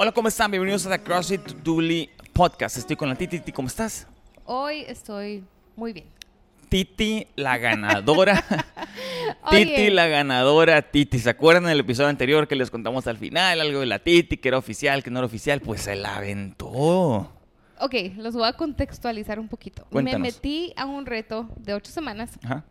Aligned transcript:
Hola, 0.00 0.12
¿cómo 0.12 0.28
están? 0.28 0.48
Bienvenidos 0.52 0.86
a 0.86 0.90
The 0.90 1.02
CrossFit 1.02 1.40
Duli 1.64 2.08
Podcast. 2.32 2.76
Estoy 2.76 2.94
con 2.94 3.08
la 3.08 3.16
Titi. 3.16 3.40
Titi, 3.40 3.50
¿cómo 3.50 3.66
estás? 3.66 4.06
Hoy 4.44 4.84
estoy 4.86 5.42
muy 5.74 5.92
bien. 5.92 6.06
Titi, 6.68 7.26
la 7.34 7.58
ganadora. 7.58 8.44
Titi, 9.50 9.90
la 9.90 10.06
ganadora. 10.06 10.82
Titi, 10.82 11.18
¿se 11.18 11.28
acuerdan 11.28 11.64
del 11.64 11.80
episodio 11.80 12.10
anterior 12.10 12.46
que 12.46 12.54
les 12.54 12.70
contamos 12.70 13.08
al 13.08 13.18
final? 13.18 13.60
Algo 13.60 13.80
de 13.80 13.86
la 13.86 13.98
Titi, 13.98 14.36
que 14.36 14.46
era 14.46 14.58
oficial, 14.58 15.02
que 15.02 15.10
no 15.10 15.18
era 15.18 15.26
oficial. 15.26 15.60
Pues 15.60 15.80
se 15.80 15.96
la 15.96 16.18
aventó. 16.18 17.32
Ok, 17.80 17.94
los 18.18 18.34
voy 18.34 18.46
a 18.46 18.52
contextualizar 18.52 19.40
un 19.40 19.48
poquito. 19.48 19.84
Cuéntanos. 19.90 20.20
Me 20.20 20.28
metí 20.28 20.74
a 20.76 20.84
un 20.84 21.06
reto 21.06 21.48
de 21.56 21.74
ocho 21.74 21.90
semanas. 21.90 22.38
Ajá. 22.44 22.64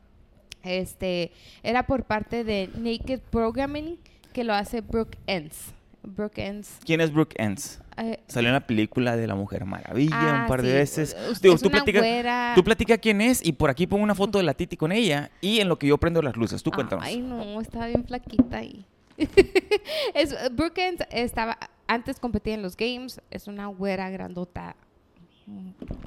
Este, 0.63 1.33
era 1.61 1.87
por 1.87 2.05
parte 2.05 2.45
de 2.45 2.69
Naked 2.77 3.19
Programming, 3.19 3.99
que 4.31 4.45
lo 4.45 4.53
hace 4.53 4.79
Brooke 4.79 5.17
Ends. 5.27 5.73
Brooke 6.03 6.39
Ends. 6.45 6.79
¿Quién 6.85 7.01
es 7.01 7.11
Brooke 7.11 7.35
Ends? 7.37 7.81
eh, 7.97 8.19
Salió 8.27 8.49
en 8.49 8.53
la 8.53 8.65
película 8.67 9.15
de 9.17 9.27
La 9.27 9.35
Mujer 9.35 9.65
Maravilla 9.65 10.15
Ah, 10.15 10.41
un 10.43 10.47
par 10.47 10.61
de 10.61 10.71
veces. 10.73 11.15
Es- 11.29 11.41
Digo, 11.41 11.57
tú 11.57 11.69
platica, 11.69 11.99
güera. 11.99 12.53
tú 12.55 12.63
platica 12.63 12.97
quién 12.97 13.19
es 13.21 13.45
y 13.45 13.51
por 13.53 13.69
aquí 13.69 13.87
pongo 13.87 14.03
una 14.03 14.15
foto 14.15 14.37
de 14.37 14.43
la 14.43 14.53
Titi 14.53 14.77
con 14.77 14.91
ella 14.91 15.31
y 15.41 15.59
en 15.59 15.67
lo 15.69 15.77
que 15.79 15.87
yo 15.87 15.97
prendo 15.97 16.21
las 16.21 16.35
luces. 16.37 16.63
Tú 16.63 16.71
cuéntanos. 16.71 17.03
Ay, 17.03 17.19
no, 17.21 17.59
estaba 17.59 17.87
bien 17.87 18.05
flaquita 18.05 18.57
ahí. 18.59 18.85
es, 20.13 20.35
Brooke 20.55 20.77
Ends 20.87 21.03
estaba, 21.11 21.57
antes 21.87 22.19
competía 22.19 22.53
en 22.53 22.61
los 22.61 22.77
games. 22.77 23.19
Es 23.31 23.47
una 23.47 23.67
güera 23.67 24.09
grandota, 24.09 24.75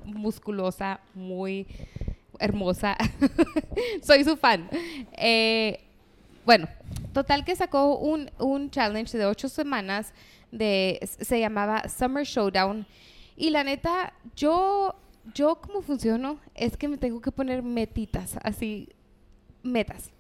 musculosa, 0.05 1.01
muy 1.15 1.67
hermosa. 2.39 2.97
Soy 4.03 4.25
su 4.25 4.37
fan. 4.37 4.69
Eh, 5.17 5.81
bueno, 6.47 6.69
total 7.13 7.45
que 7.45 7.57
sacó 7.57 7.97
un, 7.97 8.31
un 8.39 8.71
challenge 8.71 9.17
de 9.17 9.27
ocho 9.27 9.49
semanas 9.49 10.13
de 10.51 10.99
se 11.03 11.41
llamaba 11.41 11.89
Summer 11.89 12.25
Showdown. 12.25 12.87
Y 13.37 13.51
la 13.51 13.65
neta 13.65 14.13
yo 14.37 14.95
yo 15.35 15.57
como 15.57 15.83
funciono 15.83 16.39
es 16.55 16.77
que 16.77 16.89
me 16.89 16.97
tengo 16.97 17.21
que 17.21 17.33
poner 17.33 17.63
metitas 17.63 18.39
así 18.43 18.89
metas. 19.63 20.11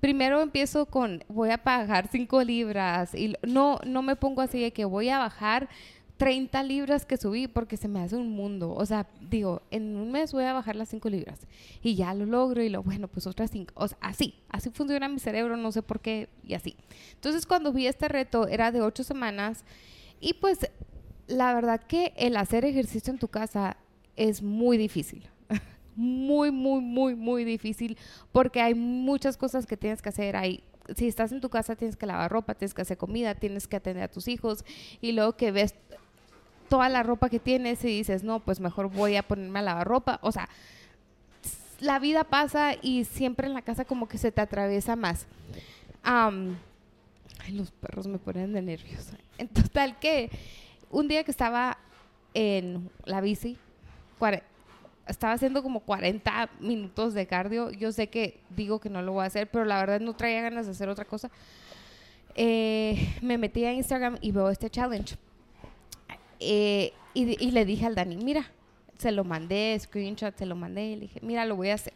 Primero 0.00 0.40
empiezo 0.40 0.86
con 0.86 1.24
voy 1.28 1.50
a 1.50 1.58
bajar 1.58 2.08
5 2.10 2.42
libras 2.42 3.14
y 3.14 3.34
no 3.42 3.80
no 3.86 4.02
me 4.02 4.16
pongo 4.16 4.40
así 4.40 4.60
de 4.60 4.72
que 4.72 4.84
voy 4.84 5.08
a 5.08 5.18
bajar 5.18 5.68
30 6.16 6.62
libras 6.62 7.04
que 7.04 7.16
subí 7.16 7.48
porque 7.48 7.76
se 7.76 7.88
me 7.88 8.00
hace 8.00 8.16
un 8.16 8.30
mundo. 8.30 8.72
O 8.72 8.86
sea, 8.86 9.08
digo, 9.20 9.62
en 9.70 9.96
un 9.96 10.12
mes 10.12 10.32
voy 10.32 10.44
a 10.44 10.52
bajar 10.52 10.76
las 10.76 10.88
5 10.90 11.08
libras 11.08 11.40
y 11.82 11.96
ya 11.96 12.14
lo 12.14 12.24
logro 12.24 12.62
y 12.62 12.68
lo, 12.68 12.82
bueno, 12.82 13.08
pues 13.08 13.26
otras 13.26 13.50
5. 13.50 13.74
O 13.76 13.88
sea, 13.88 13.98
así, 14.00 14.34
así 14.48 14.70
funciona 14.70 15.08
mi 15.08 15.18
cerebro, 15.18 15.56
no 15.56 15.72
sé 15.72 15.82
por 15.82 16.00
qué 16.00 16.28
y 16.44 16.54
así. 16.54 16.76
Entonces, 17.14 17.46
cuando 17.46 17.72
vi 17.72 17.86
este 17.86 18.08
reto, 18.08 18.46
era 18.46 18.70
de 18.70 18.80
8 18.80 19.02
semanas 19.02 19.64
y 20.20 20.34
pues 20.34 20.60
la 21.26 21.54
verdad 21.54 21.80
que 21.82 22.12
el 22.16 22.36
hacer 22.36 22.64
ejercicio 22.64 23.12
en 23.12 23.18
tu 23.18 23.28
casa 23.28 23.76
es 24.16 24.42
muy 24.42 24.76
difícil. 24.76 25.28
Muy, 25.96 26.50
muy, 26.50 26.80
muy, 26.80 27.14
muy 27.14 27.44
difícil 27.44 27.96
porque 28.32 28.60
hay 28.60 28.74
muchas 28.74 29.36
cosas 29.36 29.64
que 29.64 29.76
tienes 29.76 30.02
que 30.02 30.08
hacer. 30.08 30.34
Si 30.96 31.06
estás 31.06 31.30
en 31.30 31.40
tu 31.40 31.50
casa 31.50 31.76
tienes 31.76 31.94
que 31.94 32.04
lavar 32.04 32.32
ropa, 32.32 32.56
tienes 32.56 32.74
que 32.74 32.82
hacer 32.82 32.98
comida, 32.98 33.36
tienes 33.36 33.68
que 33.68 33.76
atender 33.76 34.02
a 34.02 34.08
tus 34.08 34.26
hijos 34.26 34.64
y 35.00 35.12
luego 35.12 35.36
que 35.36 35.52
ves 35.52 35.76
toda 36.74 36.88
la 36.88 37.04
ropa 37.04 37.30
que 37.30 37.38
tienes 37.38 37.84
y 37.84 37.86
dices, 37.86 38.24
no, 38.24 38.40
pues 38.40 38.58
mejor 38.58 38.90
voy 38.90 39.14
a 39.14 39.22
ponerme 39.22 39.60
a 39.60 39.62
lavar 39.62 39.86
ropa. 39.86 40.18
O 40.22 40.32
sea, 40.32 40.48
la 41.78 42.00
vida 42.00 42.24
pasa 42.24 42.72
y 42.82 43.04
siempre 43.04 43.46
en 43.46 43.54
la 43.54 43.62
casa 43.62 43.84
como 43.84 44.08
que 44.08 44.18
se 44.18 44.32
te 44.32 44.40
atraviesa 44.40 44.96
más. 44.96 45.26
Los 47.48 47.70
perros 47.70 48.08
me 48.08 48.18
ponen 48.18 48.52
de 48.52 48.60
nervios. 48.60 49.06
En 49.38 49.46
total 49.46 50.00
que 50.00 50.32
un 50.90 51.06
día 51.06 51.22
que 51.22 51.30
estaba 51.30 51.78
en 52.34 52.90
la 53.04 53.20
bici, 53.20 53.56
estaba 55.06 55.32
haciendo 55.32 55.62
como 55.62 55.78
40 55.78 56.50
minutos 56.58 57.14
de 57.14 57.28
cardio. 57.28 57.70
Yo 57.70 57.92
sé 57.92 58.08
que 58.08 58.40
digo 58.50 58.80
que 58.80 58.90
no 58.90 59.00
lo 59.00 59.12
voy 59.12 59.22
a 59.22 59.26
hacer, 59.26 59.48
pero 59.48 59.64
la 59.64 59.78
verdad 59.78 60.00
no 60.00 60.14
traía 60.14 60.42
ganas 60.42 60.66
de 60.66 60.72
hacer 60.72 60.88
otra 60.88 61.04
cosa. 61.04 61.30
Eh, 62.34 63.14
me 63.22 63.38
metí 63.38 63.64
a 63.64 63.72
Instagram 63.72 64.18
y 64.20 64.32
veo 64.32 64.50
este 64.50 64.68
challenge. 64.68 65.16
Eh, 66.40 66.92
y, 67.14 67.44
y 67.44 67.50
le 67.50 67.64
dije 67.64 67.86
al 67.86 67.94
Dani, 67.94 68.16
mira, 68.16 68.50
se 68.98 69.12
lo 69.12 69.24
mandé, 69.24 69.76
screenshot, 69.78 70.36
se 70.36 70.46
lo 70.46 70.56
mandé 70.56 70.86
y 70.86 70.94
le 70.96 71.00
dije, 71.02 71.20
mira, 71.22 71.44
lo 71.44 71.56
voy 71.56 71.70
a 71.70 71.74
hacer. 71.74 71.92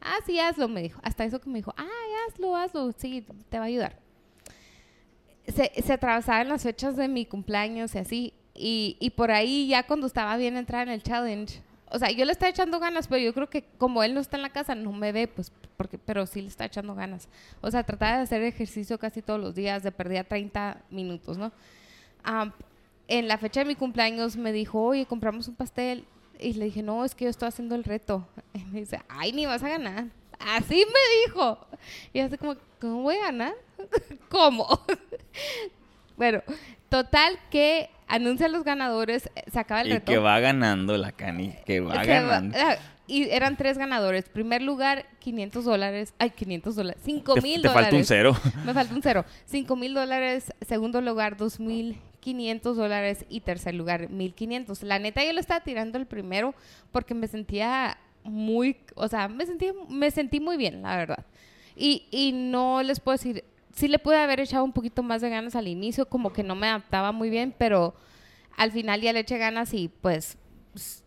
Ah, 0.00 0.16
sí, 0.24 0.38
hazlo, 0.38 0.68
me 0.68 0.82
dijo. 0.82 1.00
Hasta 1.02 1.24
eso 1.24 1.40
que 1.40 1.50
me 1.50 1.58
dijo, 1.58 1.74
ah, 1.76 1.86
hazlo, 2.28 2.56
hazlo, 2.56 2.92
sí, 2.92 3.24
te 3.48 3.58
va 3.58 3.64
a 3.64 3.68
ayudar. 3.68 3.98
Se, 5.46 5.72
se 5.82 5.92
atravesaban 5.92 6.48
las 6.48 6.62
fechas 6.62 6.96
de 6.96 7.08
mi 7.08 7.26
cumpleaños 7.26 7.94
y 7.94 7.98
así. 7.98 8.34
Y, 8.54 8.96
y 9.00 9.10
por 9.10 9.30
ahí 9.30 9.68
ya 9.68 9.86
cuando 9.86 10.06
estaba 10.06 10.36
bien 10.36 10.56
entrada 10.56 10.84
en 10.84 10.90
el 10.90 11.02
challenge, 11.02 11.62
o 11.90 11.98
sea, 11.98 12.10
yo 12.10 12.24
le 12.24 12.32
estaba 12.32 12.50
echando 12.50 12.78
ganas, 12.78 13.08
pero 13.08 13.20
yo 13.20 13.34
creo 13.34 13.50
que 13.50 13.64
como 13.78 14.02
él 14.02 14.14
no 14.14 14.20
está 14.20 14.36
en 14.36 14.42
la 14.42 14.50
casa, 14.50 14.74
no 14.74 14.92
me 14.92 15.12
ve, 15.12 15.26
pues, 15.26 15.52
porque, 15.76 15.98
pero 15.98 16.24
sí 16.26 16.40
le 16.40 16.48
está 16.48 16.64
echando 16.64 16.94
ganas. 16.94 17.28
O 17.60 17.70
sea, 17.70 17.82
trataba 17.82 18.18
de 18.18 18.22
hacer 18.22 18.42
ejercicio 18.42 18.98
casi 18.98 19.22
todos 19.22 19.40
los 19.40 19.54
días, 19.54 19.82
de 19.82 19.90
perdía 19.90 20.24
30 20.24 20.82
minutos, 20.90 21.36
¿no? 21.36 21.52
Am, 22.22 22.52
en 23.10 23.28
la 23.28 23.36
fecha 23.36 23.60
de 23.60 23.66
mi 23.66 23.74
cumpleaños 23.74 24.36
me 24.36 24.52
dijo, 24.52 24.80
oye, 24.82 25.04
compramos 25.04 25.46
un 25.48 25.54
pastel. 25.56 26.04
Y 26.38 26.54
le 26.54 26.64
dije, 26.66 26.82
no, 26.82 27.04
es 27.04 27.14
que 27.14 27.24
yo 27.24 27.30
estoy 27.30 27.48
haciendo 27.48 27.74
el 27.74 27.84
reto. 27.84 28.26
Y 28.54 28.64
me 28.64 28.80
dice, 28.80 29.00
ay, 29.08 29.32
ni 29.32 29.44
vas 29.46 29.62
a 29.62 29.68
ganar. 29.68 30.06
Así 30.38 30.76
me 30.86 31.26
dijo. 31.26 31.58
Y 32.14 32.20
así 32.20 32.38
como, 32.38 32.56
¿cómo 32.80 33.02
voy 33.02 33.16
a 33.16 33.24
ganar? 33.26 33.52
¿Cómo? 34.30 34.66
bueno, 36.16 36.42
total 36.88 37.38
que 37.50 37.90
anuncia 38.08 38.48
los 38.48 38.64
ganadores, 38.64 39.30
eh, 39.36 39.44
se 39.52 39.58
acaba 39.58 39.82
el 39.82 39.88
Y 39.88 39.92
reto. 39.92 40.10
que 40.12 40.18
va 40.18 40.38
ganando 40.40 40.96
la 40.96 41.12
Cani, 41.12 41.54
que 41.66 41.80
va 41.80 42.02
ganando. 42.04 42.56
ah, 42.58 42.76
y 43.06 43.24
eran 43.30 43.56
tres 43.56 43.76
ganadores. 43.76 44.28
Primer 44.28 44.62
lugar, 44.62 45.04
500 45.18 45.64
dólares. 45.64 46.14
Ay, 46.18 46.30
500 46.30 46.76
dólares. 46.76 47.02
5 47.04 47.34
Te, 47.34 47.40
mil 47.40 47.60
te 47.60 47.68
dólares. 47.68 47.82
falta 47.84 47.96
un 47.96 48.04
cero. 48.04 48.36
Me 48.64 48.72
falta 48.72 48.94
un 48.94 49.02
cero. 49.02 49.24
5 49.46 49.76
mil 49.76 49.94
dólares. 49.94 50.52
Segundo 50.66 51.00
lugar, 51.00 51.36
2.500 52.20 52.74
dólares. 52.74 53.24
Y 53.28 53.40
tercer 53.40 53.74
lugar, 53.74 54.08
1.500. 54.08 54.82
La 54.82 54.98
neta, 54.98 55.24
yo 55.24 55.32
lo 55.32 55.40
estaba 55.40 55.60
tirando 55.60 55.98
el 55.98 56.06
primero 56.06 56.54
porque 56.92 57.14
me 57.14 57.26
sentía 57.28 57.98
muy... 58.24 58.76
O 58.94 59.08
sea, 59.08 59.28
me 59.28 59.46
sentí, 59.46 59.70
me 59.88 60.10
sentí 60.10 60.40
muy 60.40 60.56
bien, 60.56 60.82
la 60.82 60.96
verdad. 60.96 61.26
Y, 61.76 62.06
y 62.10 62.32
no 62.32 62.82
les 62.82 63.00
puedo 63.00 63.16
decir... 63.16 63.44
Sí 63.72 63.86
le 63.86 64.00
pude 64.00 64.16
haber 64.16 64.40
echado 64.40 64.64
un 64.64 64.72
poquito 64.72 65.04
más 65.04 65.22
de 65.22 65.30
ganas 65.30 65.54
al 65.54 65.68
inicio, 65.68 66.06
como 66.06 66.32
que 66.32 66.42
no 66.42 66.56
me 66.56 66.66
adaptaba 66.66 67.12
muy 67.12 67.30
bien, 67.30 67.54
pero 67.56 67.94
al 68.56 68.72
final 68.72 69.00
ya 69.00 69.12
le 69.12 69.20
eché 69.20 69.38
ganas 69.38 69.72
y 69.72 69.88
pues 69.88 70.36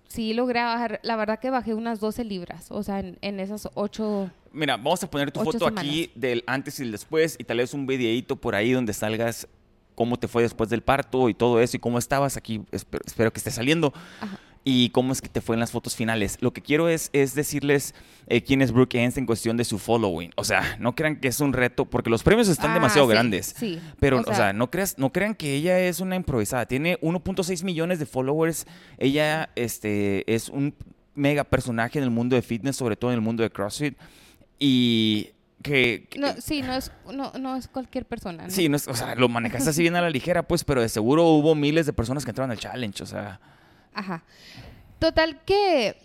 sí 0.08 0.34
logré 0.34 0.62
bajar. 0.64 1.00
La 1.04 1.18
verdad 1.18 1.40
que 1.40 1.50
bajé 1.50 1.74
unas 1.74 2.00
12 2.00 2.24
libras, 2.24 2.68
o 2.72 2.82
sea, 2.82 3.02
en, 3.02 3.18
en 3.22 3.42
esas 3.42 3.68
8... 3.74 4.32
Mira, 4.54 4.78
vamos 4.78 5.04
a 5.04 5.10
poner 5.10 5.32
tu 5.32 5.42
foto 5.42 5.68
aquí 5.68 6.12
del 6.16 6.44
antes 6.48 6.80
y 6.80 6.84
el 6.84 6.92
después 6.92 7.36
y 7.38 7.44
tal 7.44 7.58
vez 7.58 7.74
un 7.74 7.86
videíto 7.86 8.38
por 8.38 8.56
ahí 8.56 8.72
donde 8.72 8.94
salgas 8.94 9.48
cómo 9.96 10.18
te 10.18 10.28
fue 10.28 10.44
después 10.44 10.70
del 10.70 10.82
parto 10.82 11.30
y 11.30 11.34
todo 11.34 11.60
eso 11.60 11.78
y 11.78 11.80
cómo 11.80 11.98
estabas 11.98 12.38
aquí. 12.38 12.62
Espero, 12.72 13.04
espero 13.06 13.32
que 13.34 13.40
esté 13.40 13.52
saliendo. 13.52 13.94
Ajá. 14.22 14.40
Y 14.66 14.92
cómo 14.92 15.12
es 15.12 15.22
que 15.22 15.28
te 15.28 15.42
fue 15.42 15.58
en 15.58 15.60
las 15.60 15.72
fotos 15.72 15.94
finales. 15.94 16.38
Lo 16.40 16.54
que 16.54 16.62
quiero 16.62 16.88
es, 16.88 17.10
es 17.12 17.36
decirles 17.36 17.94
eh, 18.28 18.42
quién 18.44 18.62
es 18.62 18.72
Brooke 18.72 18.96
Hens 18.96 19.18
en 19.18 19.26
cuestión 19.26 19.58
de 19.58 19.66
su 19.66 19.78
following. 19.78 20.32
O 20.38 20.46
sea, 20.46 20.78
no 20.80 20.96
crean 20.96 21.18
que 21.18 21.28
es 21.28 21.42
un 21.42 21.52
reto, 21.52 21.84
porque 21.84 22.10
los 22.10 22.24
premios 22.24 22.48
están 22.48 22.72
Ah, 22.72 22.76
demasiado 22.76 23.06
sí, 23.08 23.12
grandes. 23.12 23.54
Sí. 23.58 23.82
Pero, 24.00 24.22
o 24.26 24.34
sea, 24.34 24.54
no, 24.54 24.72
creas, 24.72 24.98
no 24.98 25.12
crean 25.12 25.36
que 25.36 25.54
ella 25.56 25.78
es 25.82 26.00
una 26.00 26.16
improvisada. 26.16 26.66
Tiene 26.66 26.98
1.6 27.02 27.62
millones 27.66 28.00
de 28.00 28.06
followers. 28.06 28.66
Ella 29.00 29.50
este, 29.58 30.34
es 30.34 30.48
un 30.48 30.74
mega 31.14 31.44
personaje 31.44 32.00
en 32.00 32.06
el 32.06 32.10
mundo 32.12 32.38
de 32.38 32.42
fitness, 32.42 32.78
sobre 32.78 32.96
todo 32.96 33.12
en 33.12 33.16
el 33.16 33.22
mundo 33.22 33.44
de 33.44 33.50
CrossFit. 33.50 33.98
Y 34.60 35.32
que... 35.64 36.08
que- 36.10 36.20
No, 36.20 36.34
sí, 36.40 36.62
no 36.62 36.74
es, 36.76 36.92
no, 37.12 37.32
no 37.40 37.56
es 37.56 37.68
cualquier 37.68 38.06
persona. 38.06 38.44
¿no? 38.44 38.50
Sí, 38.52 38.70
no 38.70 38.76
es- 38.76 38.88
o 38.88 38.94
sea, 38.94 39.16
lo 39.16 39.28
manejaste 39.30 39.72
así 39.72 39.82
bien 39.82 39.96
a 39.96 40.02
la 40.02 40.10
ligera, 40.12 40.44
pues, 40.44 40.64
pero 40.64 40.82
de 40.82 40.90
seguro 40.90 41.26
hubo 41.30 41.56
miles 41.56 41.88
de 41.88 41.94
personas 41.94 42.24
que 42.24 42.32
entraron 42.32 42.52
al 42.52 42.60
challenge, 42.60 43.02
o 43.02 43.06
sea... 43.08 43.40
Ajá. 43.94 44.24
Total 45.00 45.42
que, 45.44 45.96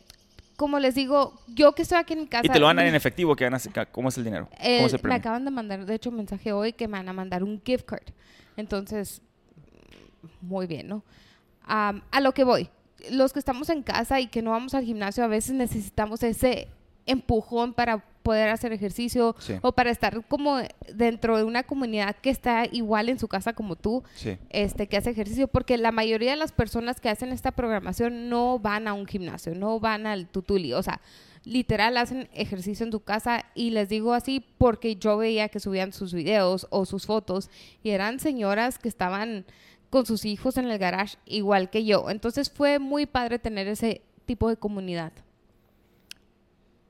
como 0.57 0.79
les 0.79 0.95
digo, 0.95 1.39
yo 1.49 1.75
que 1.75 1.83
estoy 1.83 1.99
aquí 1.99 2.15
en 2.15 2.21
mi 2.21 2.27
casa... 2.27 2.47
Y 2.47 2.49
te 2.49 2.59
lo 2.59 2.67
van 2.67 2.79
a 2.79 2.83
dar 2.83 2.89
en 2.89 2.95
efectivo, 2.95 3.37
¿qué 3.37 3.45
van 3.45 3.55
a 3.55 3.59
hacer? 3.59 3.89
¿cómo 3.93 4.09
es 4.09 4.17
el 4.17 4.25
dinero? 4.25 4.49
¿Cómo 4.49 4.63
eh, 4.63 4.85
es 4.85 4.95
el 4.95 5.03
me 5.03 5.15
acaban 5.15 5.45
de 5.45 5.51
mandar, 5.51 5.85
de 5.85 5.95
hecho, 5.95 6.11
un 6.11 6.17
mensaje 6.17 6.53
hoy 6.53 6.73
que 6.73 6.89
me 6.89 6.99
van 6.99 7.09
a 7.09 7.13
mandar 7.13 7.43
un 7.43 7.61
gift 7.65 7.85
card. 7.85 8.03
Entonces, 8.57 9.21
muy 10.41 10.67
bien, 10.67 10.89
¿no? 10.89 11.05
Am, 11.65 12.03
a 12.11 12.21
lo 12.21 12.33
que 12.33 12.45
voy. 12.45 12.71
Los 13.11 13.33
que 13.33 13.39
estamos 13.39 13.69
en 13.71 13.83
casa 13.83 14.21
y 14.21 14.27
que 14.27 14.43
no 14.43 14.51
vamos 14.51 14.75
al 14.75 14.85
gimnasio, 14.85 15.23
a 15.23 15.29
veces 15.29 15.55
necesitamos 15.55 16.23
ese 16.23 16.69
empujón 17.07 17.73
para 17.73 18.05
poder 18.29 18.51
hacer 18.51 18.73
ejercicio 18.75 19.35
Sí. 19.39 19.55
o 19.63 19.73
para 19.73 19.91
estar 19.91 20.23
como 20.27 20.59
dentro 20.95 21.39
de 21.39 21.45
una 21.45 21.63
comunidad 21.63 22.15
que 22.17 22.29
está 22.29 22.67
igual 22.71 23.09
en 23.09 23.19
su 23.19 23.27
casa 23.27 23.55
como 23.55 23.75
tú, 23.75 24.03
Sí. 24.17 24.37
este, 24.51 24.87
que 24.87 24.99
hace 24.99 25.09
ejercicio, 25.11 25.49
porque 25.49 25.79
la 25.79 25.93
mayoría 25.93 26.33
de 26.33 26.37
las 26.37 26.53
personas 26.53 27.01
que 27.01 27.09
hacen 27.09 27.31
esta 27.33 27.53
programación 27.53 28.29
no 28.29 28.59
van 28.59 28.87
a 28.87 28.93
un 28.93 29.07
gimnasio, 29.07 29.55
no 29.55 29.81
van 29.81 30.07
al 30.07 30.27
tutuli, 30.27 30.75
o 30.75 30.83
sea, 30.83 31.01
literal 31.45 31.97
hacen 31.97 32.29
ejercicio 32.35 32.85
en 32.85 32.91
tu 32.91 33.01
casa 33.01 33.47
y 33.55 33.71
les 33.71 33.89
digo 33.89 34.13
así 34.13 34.45
porque 34.59 34.97
yo 34.97 35.17
veía 35.17 35.49
que 35.49 35.59
subían 35.61 35.95
sus 35.95 36.13
videos 36.13 36.67
o 36.69 36.85
sus 36.85 37.07
fotos 37.07 37.49
y 37.83 37.91
eran 37.91 38.21
señoras 38.21 38.79
que 38.79 38.89
estaban 38.91 39.47
con 39.89 40.05
sus 40.05 40.27
hijos 40.27 40.59
en 40.59 40.67
el 40.69 40.77
garage, 40.79 41.17
igual 41.25 41.71
que 41.71 41.87
yo. 41.87 42.11
Entonces 42.11 42.51
fue 42.51 42.79
muy 42.79 43.07
padre 43.07 43.39
tener 43.39 43.69
ese 43.69 44.03
tipo 44.27 44.51
de 44.51 44.57
comunidad. 44.59 45.13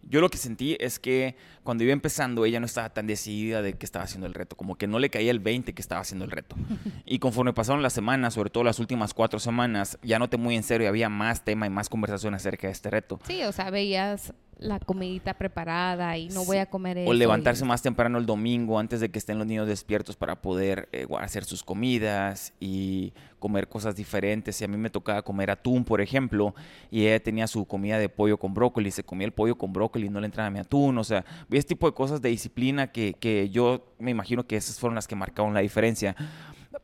Yo 0.08 0.20
lo 0.20 0.28
que 0.30 0.38
sentí 0.38 0.76
es 0.80 0.98
que 0.98 1.36
cuando 1.62 1.84
iba 1.84 1.92
empezando, 1.92 2.44
ella 2.44 2.60
no 2.60 2.66
estaba 2.66 2.90
tan 2.90 3.06
decidida 3.06 3.60
de 3.60 3.74
que 3.74 3.84
estaba 3.84 4.04
haciendo 4.04 4.26
el 4.26 4.34
reto, 4.34 4.56
como 4.56 4.76
que 4.76 4.86
no 4.86 4.98
le 4.98 5.10
caía 5.10 5.30
el 5.30 5.38
20 5.38 5.74
que 5.74 5.82
estaba 5.82 6.00
haciendo 6.00 6.24
el 6.24 6.30
reto. 6.30 6.56
Y 7.04 7.20
conforme 7.20 7.52
pasaron 7.52 7.82
las 7.82 7.92
semanas, 7.92 8.34
sobre 8.34 8.50
todo 8.50 8.64
las 8.64 8.78
últimas 8.78 9.14
cuatro 9.14 9.38
semanas, 9.38 9.98
ya 10.02 10.18
noté 10.18 10.36
muy 10.36 10.56
en 10.56 10.62
serio 10.62 10.86
y 10.86 10.88
había 10.88 11.08
más 11.08 11.42
tema 11.44 11.66
y 11.66 11.70
más 11.70 11.88
conversación 11.88 12.34
acerca 12.34 12.66
de 12.66 12.72
este 12.72 12.90
reto. 12.90 13.18
Sí, 13.26 13.42
o 13.44 13.52
sea, 13.52 13.70
veías 13.70 14.34
la 14.58 14.80
comidita 14.80 15.34
preparada 15.34 16.16
y 16.18 16.28
no 16.28 16.44
voy 16.44 16.58
a 16.58 16.66
comer 16.66 16.98
eso. 16.98 17.10
O 17.10 17.14
levantarse 17.14 17.64
más 17.64 17.82
temprano 17.82 18.18
el 18.18 18.26
domingo 18.26 18.78
antes 18.78 19.00
de 19.00 19.10
que 19.10 19.18
estén 19.18 19.38
los 19.38 19.46
niños 19.46 19.68
despiertos 19.68 20.16
para 20.16 20.42
poder 20.42 20.88
eh, 20.92 21.06
hacer 21.18 21.44
sus 21.44 21.62
comidas 21.62 22.52
y 22.58 23.12
comer 23.38 23.68
cosas 23.68 23.94
diferentes. 23.94 24.60
Y 24.60 24.64
a 24.64 24.68
mí 24.68 24.76
me 24.76 24.90
tocaba 24.90 25.22
comer 25.22 25.50
atún, 25.50 25.84
por 25.84 26.00
ejemplo, 26.00 26.54
y 26.90 27.06
ella 27.06 27.22
tenía 27.22 27.46
su 27.46 27.64
comida 27.66 27.98
de 27.98 28.08
pollo 28.08 28.38
con 28.38 28.52
brócoli, 28.52 28.90
se 28.90 29.04
comía 29.04 29.26
el 29.26 29.32
pollo 29.32 29.56
con 29.56 29.72
brócoli 29.72 30.06
y 30.06 30.10
no 30.10 30.20
le 30.20 30.26
entraba 30.26 30.50
mi 30.50 30.58
atún. 30.58 30.98
O 30.98 31.04
sea, 31.04 31.24
vi 31.48 31.58
este 31.58 31.74
tipo 31.74 31.86
de 31.86 31.94
cosas 31.94 32.20
de 32.20 32.28
disciplina 32.30 32.88
que, 32.88 33.14
que 33.14 33.48
yo 33.50 33.94
me 33.98 34.10
imagino 34.10 34.46
que 34.46 34.56
esas 34.56 34.78
fueron 34.78 34.96
las 34.96 35.06
que 35.06 35.14
marcaron 35.14 35.54
la 35.54 35.60
diferencia. 35.60 36.16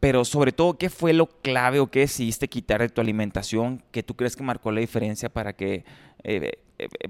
Pero 0.01 0.25
sobre 0.25 0.53
todo, 0.53 0.77
¿qué 0.77 0.91
fue 0.91 1.13
lo 1.13 1.27
clave 1.27 1.81
o 1.81 1.91
qué 1.91 2.01
decidiste 2.01 2.49
quitar 2.49 2.81
de 2.81 2.89
tu 2.89 3.01
alimentación 3.01 3.83
que 3.91 4.03
tú 4.03 4.15
crees 4.15 4.37
que 4.37 4.43
marcó 4.43 4.71
la 4.71 4.81
diferencia 4.81 5.29
para 5.29 5.55
que 5.55 5.85
eh, 6.25 6.64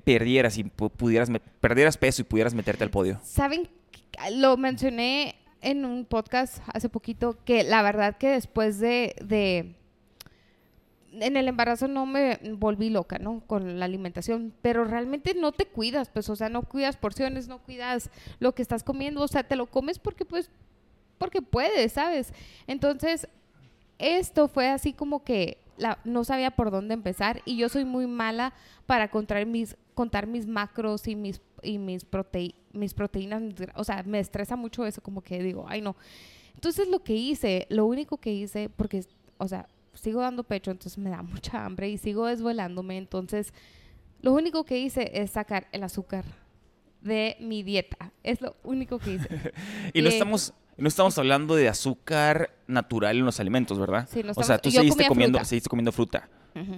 perdieras 0.05 0.59
y 0.59 0.65
pudieras 0.65 1.31
perdieras 1.61 1.97
peso 1.97 2.23
y 2.23 2.25
pudieras 2.25 2.55
meterte 2.55 2.85
al 2.85 2.91
podio? 2.91 3.21
Saben, 3.23 3.69
lo 4.33 4.57
mencioné 4.57 5.37
en 5.61 5.85
un 5.85 6.05
podcast 6.05 6.63
hace 6.73 6.89
poquito 6.89 7.39
que 7.45 7.65
la 7.65 7.83
verdad 7.83 8.17
que 8.19 8.29
después 8.29 8.79
de, 8.79 9.17
de 9.25 9.75
en 11.13 11.37
el 11.37 11.49
embarazo 11.49 11.89
no 11.89 12.07
me 12.07 12.39
volví 12.57 12.91
loca, 12.91 13.19
¿no? 13.19 13.41
Con 13.47 13.79
la 13.79 13.85
alimentación, 13.85 14.53
pero 14.63 14.85
realmente 14.85 15.35
no 15.35 15.53
te 15.53 15.67
cuidas, 15.67 16.11
pues, 16.11 16.29
o 16.29 16.37
sea, 16.37 16.49
no 16.49 16.63
cuidas 16.63 16.97
porciones, 16.97 17.49
no 17.49 17.63
cuidas 17.63 18.11
lo 18.41 18.55
que 18.55 18.63
estás 18.63 18.83
comiendo, 18.83 19.23
o 19.23 19.29
sea, 19.29 19.45
te 19.45 19.57
lo 19.57 19.67
comes 19.67 19.99
porque, 19.99 20.25
pues, 20.25 20.51
porque 21.19 21.41
puedes, 21.41 21.93
¿sabes? 21.93 22.33
Entonces, 22.67 23.29
esto 23.99 24.49
fue 24.49 24.69
así 24.69 24.93
como 24.93 25.25
que 25.25 25.64
no 26.05 26.25
sabía 26.25 26.51
por 26.51 26.71
dónde 26.71 26.95
empezar 26.95 27.43
y 27.45 27.57
yo 27.57 27.69
soy 27.69 27.85
muy 27.85 28.07
mala 28.07 28.53
para 28.87 29.11
contar 29.11 29.45
mis, 29.47 29.77
contar 29.95 30.27
mis 30.27 30.47
macros 30.47 31.09
y 31.09 31.17
mis, 31.17 31.41
y 31.63 31.79
mis, 31.79 32.07
mis 32.73 32.95
proteínas, 32.95 33.43
o 33.75 33.85
sea, 33.85 34.03
me 34.05 34.21
estresa 34.21 34.57
mucho 34.57 34.87
eso, 34.87 35.03
como 35.03 35.23
que 35.23 35.43
digo, 35.43 35.67
ay 35.69 35.81
no. 35.81 35.97
Entonces 36.55 36.89
lo 36.89 37.03
que 37.03 37.15
hice, 37.15 37.67
lo 37.71 37.87
único 37.87 38.19
que 38.19 38.33
hice, 38.33 38.69
porque, 38.69 39.05
o 39.39 39.49
sea, 39.49 39.69
sigo 39.95 40.21
dando 40.21 40.45
pecho, 40.45 40.71
entonces 40.71 40.99
me 40.99 41.11
da 41.11 41.23
mucha 41.23 41.65
hambre 41.65 41.89
y 41.89 41.99
sigo 41.99 42.27
desvelándome, 42.27 42.97
entonces 42.97 43.53
lo 44.21 44.33
único 44.33 44.65
que 44.65 44.79
hice 44.79 45.11
es 45.15 45.33
sacar 45.33 45.69
el 45.73 45.83
azúcar 45.83 46.25
de 47.01 47.37
mi 47.41 47.63
dieta, 47.63 48.13
es 48.23 48.41
lo 48.41 48.57
único 48.65 48.99
que 48.99 49.15
hice. 49.15 49.29
y 49.93 50.01
no 50.01 50.09
estamos 50.09 50.55
no 50.77 50.89
estamos 50.89 51.17
hablando 51.19 51.55
de 51.55 51.69
azúcar 51.69 52.51
natural 52.67 53.17
en 53.17 53.25
los 53.25 53.41
alimentos, 53.41 53.79
¿verdad? 53.79 54.09
Sí, 54.11 54.23
no 54.23 54.31
estamos, 54.31 54.39
o 54.39 54.43
sea, 54.45 54.59
tú 54.59 54.71
seguiste 54.71 55.07
comiendo, 55.07 55.45
seguiste 55.45 55.69
comiendo 55.69 55.93
fruta. 55.93 56.29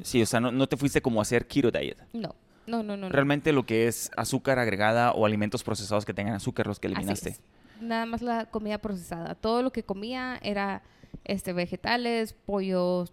Sí, 0.03 0.23
o 0.23 0.27
sea, 0.27 0.41
no, 0.41 0.67
te 0.67 0.77
fuiste 0.77 1.03
como 1.03 1.21
a 1.21 1.23
hacer 1.23 1.47
keto 1.47 1.71
diet. 1.71 1.99
No. 2.13 2.35
No, 2.67 2.83
no, 2.83 2.97
no. 2.97 3.09
Realmente 3.11 3.53
lo 3.53 3.65
que 3.65 3.87
es 3.87 4.11
azúcar 4.17 4.59
agregada 4.59 5.13
o 5.13 5.25
alimentos 5.25 5.63
procesados 5.63 6.05
que 6.05 6.13
tengan 6.13 6.35
azúcar 6.35 6.67
los 6.67 6.81
que 6.81 6.89
eliminaste. 6.89 7.37
Nada 7.81 8.07
más 8.07 8.23
la 8.23 8.47
comida 8.47 8.79
procesada. 8.79 9.37
Todo 9.37 9.63
lo 9.63 9.71
que 9.71 9.85
comía 9.85 10.39
era 10.43 10.83
este 11.25 11.53
vegetales, 11.53 12.33
pollos, 12.33 13.13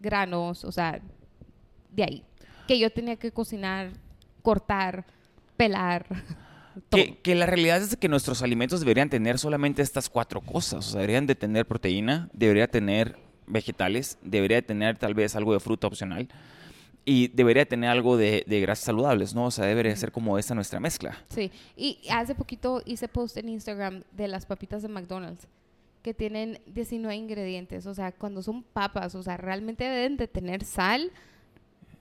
granos, 0.00 0.64
o 0.64 0.72
sea, 0.72 1.00
de 1.92 2.02
ahí. 2.02 2.24
Que 2.68 2.78
yo 2.78 2.90
tenía 2.90 3.16
que 3.16 3.32
cocinar, 3.32 3.92
cortar, 4.42 5.06
pelar. 5.56 6.06
Que, 6.88 7.34
la 7.34 7.46
realidad 7.46 7.82
es 7.82 7.96
que 7.96 8.08
nuestros 8.08 8.42
alimentos 8.42 8.80
deberían 8.80 9.10
tener 9.10 9.38
solamente 9.38 9.82
estas 9.82 10.08
cuatro 10.08 10.40
cosas. 10.40 10.88
O 10.88 10.90
sea, 10.92 11.00
deberían 11.00 11.26
de 11.26 11.34
tener 11.34 11.66
proteína, 11.66 12.28
debería 12.32 12.68
tener 12.68 13.16
vegetales, 13.46 14.18
debería 14.22 14.62
tener 14.62 14.96
tal 14.96 15.14
vez 15.14 15.36
algo 15.36 15.52
de 15.52 15.60
fruta 15.60 15.86
opcional 15.86 16.28
y 17.04 17.28
debería 17.28 17.66
tener 17.66 17.90
algo 17.90 18.16
de, 18.16 18.44
grasas 18.46 18.84
saludables, 18.84 19.34
¿no? 19.34 19.46
O 19.46 19.50
sea, 19.50 19.64
debería 19.66 19.94
ser 19.96 20.12
como 20.12 20.38
esa 20.38 20.54
nuestra 20.54 20.80
mezcla. 20.80 21.18
Sí, 21.28 21.50
y 21.76 21.98
hace 22.10 22.34
poquito 22.34 22.82
hice 22.84 23.08
post 23.08 23.36
en 23.36 23.48
Instagram 23.48 24.02
de 24.12 24.28
las 24.28 24.46
papitas 24.46 24.82
de 24.82 24.88
McDonald's 24.88 25.48
que 26.02 26.14
tienen 26.14 26.60
19 26.66 27.14
ingredientes, 27.14 27.84
o 27.86 27.92
sea, 27.92 28.12
cuando 28.12 28.42
son 28.42 28.62
papas, 28.62 29.14
o 29.14 29.22
sea, 29.22 29.36
realmente 29.36 29.84
deben 29.84 30.16
de 30.16 30.28
tener 30.28 30.64
sal, 30.64 31.10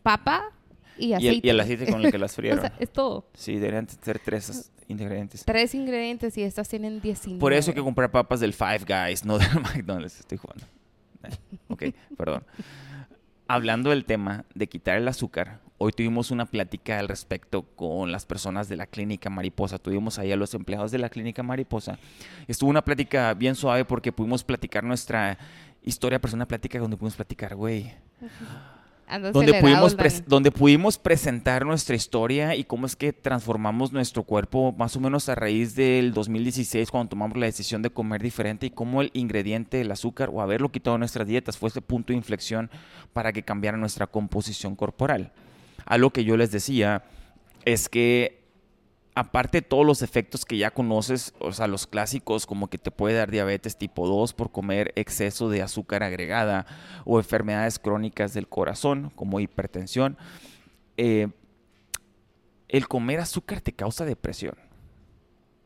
papa, 0.03 0.53
y 0.99 1.13
aceite. 1.13 1.47
Y 1.47 1.49
el, 1.49 1.59
aceite 1.59 1.91
con 1.91 2.03
el 2.03 2.11
que 2.11 2.17
las 2.17 2.35
frieron. 2.35 2.59
o 2.59 2.61
sea, 2.61 2.73
es 2.79 2.91
todo. 2.91 3.25
Sí, 3.33 3.55
deberían 3.55 3.87
ser 3.87 4.19
tres 4.19 4.71
ingredientes. 4.87 5.45
Tres 5.45 5.73
ingredientes 5.75 6.37
y 6.37 6.43
estas 6.43 6.67
tienen 6.67 7.01
19. 7.01 7.39
Por 7.39 7.53
eso 7.53 7.71
hay 7.71 7.75
que 7.75 7.81
comprar 7.81 8.11
papas 8.11 8.39
del 8.39 8.53
Five 8.53 8.81
Guys, 8.87 9.25
no 9.25 9.37
del 9.37 9.47
McDonald's. 9.61 10.19
Estoy 10.19 10.37
jugando. 10.37 10.65
Ok, 11.69 11.83
perdón. 12.17 12.43
Hablando 13.47 13.89
del 13.89 14.05
tema 14.05 14.45
de 14.53 14.67
quitar 14.67 14.97
el 14.97 15.07
azúcar, 15.07 15.59
hoy 15.79 15.91
tuvimos 15.91 16.29
una 16.29 16.45
plática 16.45 16.99
al 16.99 17.07
respecto 17.07 17.63
con 17.63 18.11
las 18.11 18.25
personas 18.25 18.69
de 18.69 18.75
la 18.75 18.85
clínica 18.85 19.29
Mariposa. 19.29 19.79
Tuvimos 19.79 20.19
ahí 20.19 20.31
a 20.31 20.35
los 20.35 20.53
empleados 20.53 20.91
de 20.91 20.99
la 20.99 21.09
clínica 21.09 21.41
Mariposa. 21.41 21.97
Estuvo 22.47 22.69
una 22.69 22.83
plática 22.83 23.33
bien 23.33 23.55
suave 23.55 23.85
porque 23.85 24.11
pudimos 24.11 24.43
platicar 24.43 24.83
nuestra 24.83 25.37
historia, 25.81 26.19
pero 26.19 26.29
es 26.29 26.35
una 26.35 26.47
plática 26.47 26.77
donde 26.77 26.97
pudimos 26.97 27.15
platicar, 27.15 27.55
güey 27.55 27.91
donde 29.17 29.53
pudimos, 29.55 29.95
donde 30.27 30.51
pudimos 30.51 30.97
presentar 30.97 31.65
nuestra 31.65 31.95
historia 31.95 32.55
y 32.55 32.63
cómo 32.63 32.85
es 32.85 32.95
que 32.95 33.11
transformamos 33.11 33.91
nuestro 33.91 34.23
cuerpo 34.23 34.73
más 34.77 34.95
o 34.95 34.99
menos 34.99 35.29
a 35.29 35.35
raíz 35.35 35.75
del 35.75 36.13
2016 36.13 36.91
cuando 36.91 37.09
tomamos 37.09 37.37
la 37.37 37.47
decisión 37.47 37.81
de 37.81 37.89
comer 37.89 38.21
diferente 38.21 38.67
y 38.67 38.69
cómo 38.69 39.01
el 39.01 39.09
ingrediente, 39.13 39.81
el 39.81 39.91
azúcar 39.91 40.29
o 40.31 40.41
haberlo 40.41 40.71
quitado 40.71 40.95
de 40.95 40.99
nuestras 40.99 41.27
dietas 41.27 41.57
fue 41.57 41.69
ese 41.69 41.81
punto 41.81 42.13
de 42.13 42.17
inflexión 42.17 42.69
para 43.13 43.33
que 43.33 43.43
cambiara 43.43 43.77
nuestra 43.77 44.07
composición 44.07 44.75
corporal. 44.75 45.31
A 45.85 45.97
lo 45.97 46.11
que 46.11 46.23
yo 46.23 46.37
les 46.37 46.51
decía 46.51 47.03
es 47.65 47.89
que 47.89 48.38
aparte 49.15 49.59
de 49.59 49.61
todos 49.61 49.85
los 49.85 50.01
efectos 50.01 50.45
que 50.45 50.57
ya 50.57 50.71
conoces, 50.71 51.33
o 51.39 51.51
sea, 51.51 51.67
los 51.67 51.87
clásicos 51.87 52.45
como 52.45 52.69
que 52.69 52.77
te 52.77 52.91
puede 52.91 53.15
dar 53.15 53.31
diabetes 53.31 53.77
tipo 53.77 54.07
2 54.07 54.33
por 54.33 54.51
comer 54.51 54.93
exceso 54.95 55.49
de 55.49 55.61
azúcar 55.61 56.03
agregada 56.03 56.65
o 57.05 57.19
enfermedades 57.19 57.79
crónicas 57.79 58.33
del 58.33 58.47
corazón 58.47 59.11
como 59.15 59.39
hipertensión, 59.39 60.17
eh, 60.97 61.29
el 62.67 62.87
comer 62.87 63.19
azúcar 63.19 63.61
te 63.61 63.73
causa 63.73 64.05
depresión. 64.05 64.55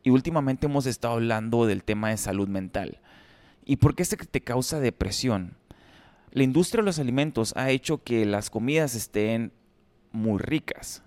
Y 0.04 0.10
últimamente 0.10 0.66
hemos 0.66 0.86
estado 0.86 1.16
hablando 1.16 1.66
del 1.66 1.84
tema 1.84 2.10
de 2.10 2.18
salud 2.18 2.48
mental. 2.48 3.00
¿Y 3.66 3.78
por 3.78 3.96
qué 3.96 4.04
es 4.04 4.16
que 4.16 4.26
te 4.26 4.42
causa 4.42 4.80
depresión? 4.80 5.56
La 6.32 6.44
industria 6.44 6.82
de 6.82 6.86
los 6.86 7.00
alimentos 7.00 7.54
ha 7.56 7.70
hecho 7.70 8.04
que 8.04 8.26
las 8.26 8.50
comidas 8.50 8.96
estén 8.96 9.54
muy 10.12 10.40
ricas 10.40 11.04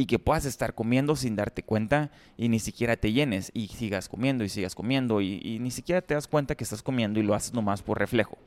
y 0.00 0.06
que 0.06 0.20
puedas 0.20 0.44
estar 0.44 0.74
comiendo 0.74 1.16
sin 1.16 1.34
darte 1.34 1.64
cuenta 1.64 2.10
y 2.36 2.48
ni 2.48 2.60
siquiera 2.60 2.96
te 2.96 3.12
llenes 3.12 3.50
y 3.52 3.66
sigas 3.66 4.08
comiendo 4.08 4.44
y 4.44 4.48
sigas 4.48 4.76
comiendo 4.76 5.20
y, 5.20 5.58
ni 5.58 5.72
siquiera 5.72 6.00
te 6.00 6.14
das 6.14 6.28
cuenta 6.28 6.54
que 6.54 6.62
estás 6.62 6.84
comiendo 6.84 7.18
y 7.18 7.24
lo 7.24 7.34
haces 7.34 7.52
nomás 7.52 7.82
por 7.82 7.98
reflejo. 7.98 8.38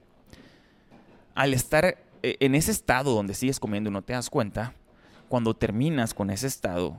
Al 1.35 1.53
estar 1.53 1.97
eh, 2.23 2.37
en 2.39 2.55
ese 2.55 2.71
estado 2.71 3.13
donde 3.13 3.33
sigues 3.33 3.59
comiendo 3.59 3.89
y 3.89 3.93
no 3.93 4.01
te 4.01 4.13
das 4.13 4.29
cuenta, 4.29 4.73
cuando 5.27 5.53
terminas 5.53 6.13
con 6.13 6.29
ese 6.29 6.47
estado, 6.47 6.95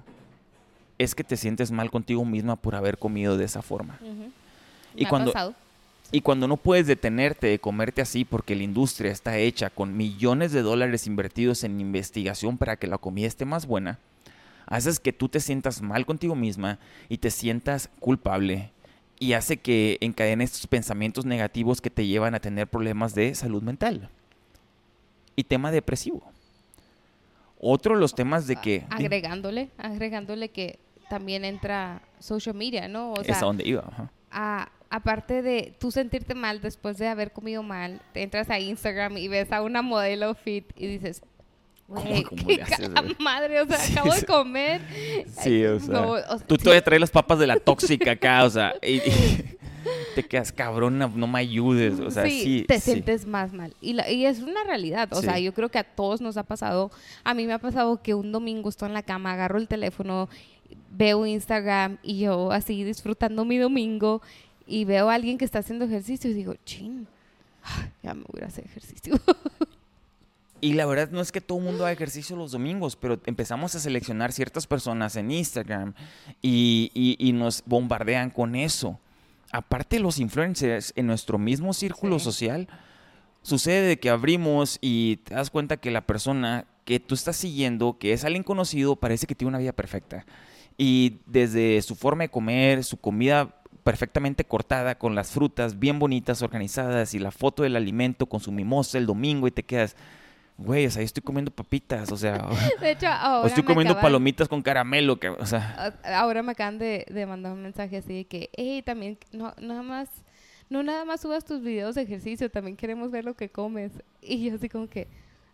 es 0.98 1.14
que 1.14 1.24
te 1.24 1.38
sientes 1.38 1.70
mal 1.70 1.90
contigo 1.90 2.22
misma 2.26 2.56
por 2.56 2.74
haber 2.74 2.98
comido 2.98 3.38
de 3.38 3.46
esa 3.46 3.62
forma. 3.62 3.98
Y 4.94 5.06
cuando, 5.06 5.32
y 6.10 6.20
cuando 6.20 6.46
no 6.46 6.58
puedes 6.58 6.86
detenerte 6.86 7.46
de 7.46 7.58
comerte 7.58 8.02
así 8.02 8.26
porque 8.26 8.54
la 8.54 8.64
industria 8.64 9.12
está 9.12 9.38
hecha 9.38 9.70
con 9.70 9.96
millones 9.96 10.52
de 10.52 10.60
dólares 10.60 11.06
invertidos 11.06 11.64
en 11.64 11.80
investigación 11.80 12.58
para 12.58 12.76
que 12.76 12.86
la 12.86 12.98
comida 12.98 13.26
esté 13.26 13.46
más 13.46 13.64
buena, 13.66 13.98
haces 14.66 15.00
que 15.00 15.12
tú 15.12 15.28
te 15.28 15.40
sientas 15.40 15.82
mal 15.82 16.06
contigo 16.06 16.34
misma 16.34 16.78
y 17.08 17.18
te 17.18 17.30
sientas 17.30 17.88
culpable 18.00 18.72
y 19.22 19.34
hace 19.34 19.58
que 19.58 19.98
encadenes 20.00 20.50
estos 20.50 20.66
pensamientos 20.66 21.24
negativos 21.24 21.80
que 21.80 21.90
te 21.90 22.06
llevan 22.06 22.34
a 22.34 22.40
tener 22.40 22.66
problemas 22.66 23.14
de 23.14 23.34
salud 23.36 23.62
mental 23.62 24.08
y 25.36 25.44
tema 25.44 25.70
depresivo. 25.70 26.24
Otro 27.60 27.94
de 27.94 28.00
los 28.00 28.16
temas 28.16 28.48
de 28.48 28.56
que... 28.56 28.84
Agregándole, 28.90 29.70
agregándole 29.78 30.48
que 30.48 30.80
también 31.08 31.44
entra 31.44 32.02
social 32.18 32.56
media, 32.56 32.88
¿no? 32.88 33.12
O 33.12 33.22
sea, 33.22 33.36
es 33.36 33.42
a 33.42 33.46
donde 33.46 33.64
iba. 33.64 34.10
aparte 34.90 35.42
de 35.42 35.72
tú 35.78 35.92
sentirte 35.92 36.34
mal 36.34 36.60
después 36.60 36.98
de 36.98 37.06
haber 37.06 37.32
comido 37.32 37.62
mal, 37.62 38.02
te 38.12 38.24
entras 38.24 38.50
a 38.50 38.58
Instagram 38.58 39.18
y 39.18 39.28
ves 39.28 39.52
a 39.52 39.62
una 39.62 39.82
modelo 39.82 40.34
fit 40.34 40.72
y 40.76 40.88
dices, 40.88 41.22
madre, 43.18 43.60
o 43.60 43.66
sea, 43.66 43.84
acabo 43.84 44.14
de 44.14 44.24
comer. 44.24 44.80
Sí, 45.42 45.64
o 45.64 45.80
sea, 45.80 46.38
tú 46.46 46.56
todavía 46.56 46.82
traes 46.82 47.00
las 47.00 47.10
papas 47.10 47.38
de 47.38 47.46
la 47.46 47.58
tóxica 47.58 48.12
acá, 48.12 48.44
o 48.44 48.50
sea, 48.50 48.74
te 50.14 50.22
quedas 50.22 50.52
cabrón, 50.52 50.98
no 50.98 51.26
me 51.26 51.38
ayudes. 51.38 52.00
O 52.00 52.10
sea, 52.10 52.24
sí. 52.24 52.64
te 52.66 52.80
sientes 52.80 53.26
más 53.26 53.52
mal. 53.52 53.74
Y, 53.80 54.00
y, 54.10 54.26
es 54.26 54.40
una 54.40 54.64
realidad. 54.64 55.08
O 55.12 55.22
sea, 55.22 55.38
yo 55.38 55.52
creo 55.52 55.68
que 55.68 55.78
a 55.78 55.84
todos 55.84 56.20
nos 56.20 56.36
ha 56.36 56.44
pasado. 56.44 56.90
A 57.24 57.34
mí 57.34 57.46
me 57.46 57.52
ha 57.52 57.58
pasado 57.58 58.02
que 58.02 58.14
un 58.14 58.32
domingo 58.32 58.68
estoy 58.68 58.88
en 58.88 58.94
la 58.94 59.02
cama, 59.02 59.32
agarro 59.32 59.58
el 59.58 59.68
teléfono, 59.68 60.28
veo 60.90 61.26
Instagram 61.26 61.98
y 62.02 62.20
yo 62.20 62.52
así 62.52 62.84
disfrutando 62.84 63.44
mi 63.44 63.58
domingo 63.58 64.22
y 64.66 64.84
veo 64.84 65.10
a 65.10 65.14
alguien 65.14 65.38
que 65.38 65.44
está 65.44 65.58
haciendo 65.58 65.84
ejercicio 65.84 66.30
y 66.30 66.34
digo, 66.34 66.54
chin, 66.64 67.06
ya 68.02 68.14
me 68.14 68.24
voy 68.28 68.42
a 68.42 68.46
hacer 68.46 68.64
ejercicio. 68.64 69.14
Y 70.62 70.74
la 70.74 70.86
verdad 70.86 71.10
no 71.10 71.20
es 71.20 71.32
que 71.32 71.40
todo 71.40 71.58
el 71.58 71.64
mundo 71.64 71.82
haga 71.82 71.92
ejercicio 71.92 72.36
los 72.36 72.52
domingos, 72.52 72.94
pero 72.94 73.20
empezamos 73.26 73.74
a 73.74 73.80
seleccionar 73.80 74.30
ciertas 74.30 74.68
personas 74.68 75.16
en 75.16 75.32
Instagram 75.32 75.92
y, 76.40 77.32
nos 77.34 77.64
bombardean 77.66 78.30
con 78.30 78.54
eso. 78.54 79.00
Aparte 79.50 79.98
los 79.98 80.20
influencers 80.20 80.92
en 80.94 81.08
nuestro 81.08 81.36
mismo 81.36 81.72
círculo 81.72 82.20
social, 82.20 82.68
sucede 83.42 83.98
que 83.98 84.08
abrimos 84.08 84.78
y 84.80 85.16
te 85.24 85.34
das 85.34 85.50
cuenta 85.50 85.78
que 85.78 85.90
la 85.90 86.06
persona 86.06 86.64
que 86.84 87.00
tú 87.00 87.16
estás 87.16 87.36
siguiendo, 87.36 87.98
que 87.98 88.12
es 88.12 88.24
alguien 88.24 88.44
conocido, 88.44 88.94
parece 88.94 89.26
que 89.26 89.34
tiene 89.34 89.48
una 89.48 89.58
vida 89.58 89.72
perfecta. 89.72 90.24
Y 90.78 91.18
desde 91.26 91.82
su 91.82 91.96
forma 91.96 92.22
de 92.22 92.28
comer, 92.28 92.84
su 92.84 92.98
comida 92.98 93.52
perfectamente 93.82 94.44
cortada, 94.44 94.96
con 94.96 95.16
las 95.16 95.32
frutas 95.32 95.80
bien 95.80 95.98
bonitas, 95.98 96.40
organizadas, 96.40 97.14
y 97.14 97.18
la 97.18 97.32
foto 97.32 97.64
del 97.64 97.74
alimento 97.74 98.26
con 98.26 98.38
su 98.38 98.52
mimosa 98.52 98.96
el 98.96 99.06
domingo, 99.06 99.48
y 99.48 99.50
te 99.50 99.64
quedas 99.64 99.96
güey, 100.56 100.86
o 100.86 100.90
sea, 100.90 101.02
yo 101.02 101.06
estoy 101.06 101.22
comiendo 101.22 101.50
papitas, 101.50 102.10
o 102.12 102.16
sea, 102.16 102.48
de 102.80 102.90
hecho, 102.90 103.08
ahora 103.08 103.48
estoy 103.48 103.64
comiendo 103.64 103.98
palomitas 104.00 104.48
con 104.48 104.62
caramelo, 104.62 105.18
que, 105.18 105.28
o 105.28 105.46
sea. 105.46 105.94
Ahora 106.04 106.42
me 106.42 106.52
acaban 106.52 106.78
de, 106.78 107.06
mandar 107.26 107.52
un 107.52 107.62
mensaje 107.62 107.96
así 107.96 108.14
de 108.14 108.24
que, 108.26 108.50
hey, 108.56 108.82
también, 108.82 109.18
no, 109.32 109.54
nada 109.60 109.82
más, 109.82 110.08
no 110.68 110.82
nada 110.82 111.04
más 111.04 111.20
subas 111.20 111.44
tus 111.44 111.62
videos 111.62 111.94
de 111.94 112.02
ejercicio, 112.02 112.50
también 112.50 112.76
queremos 112.76 113.10
ver 113.10 113.24
lo 113.24 113.34
que 113.34 113.50
comes. 113.50 113.92
Y 114.20 114.44
yo 114.44 114.54
así 114.54 114.68
como 114.68 114.88
que, 114.88 115.08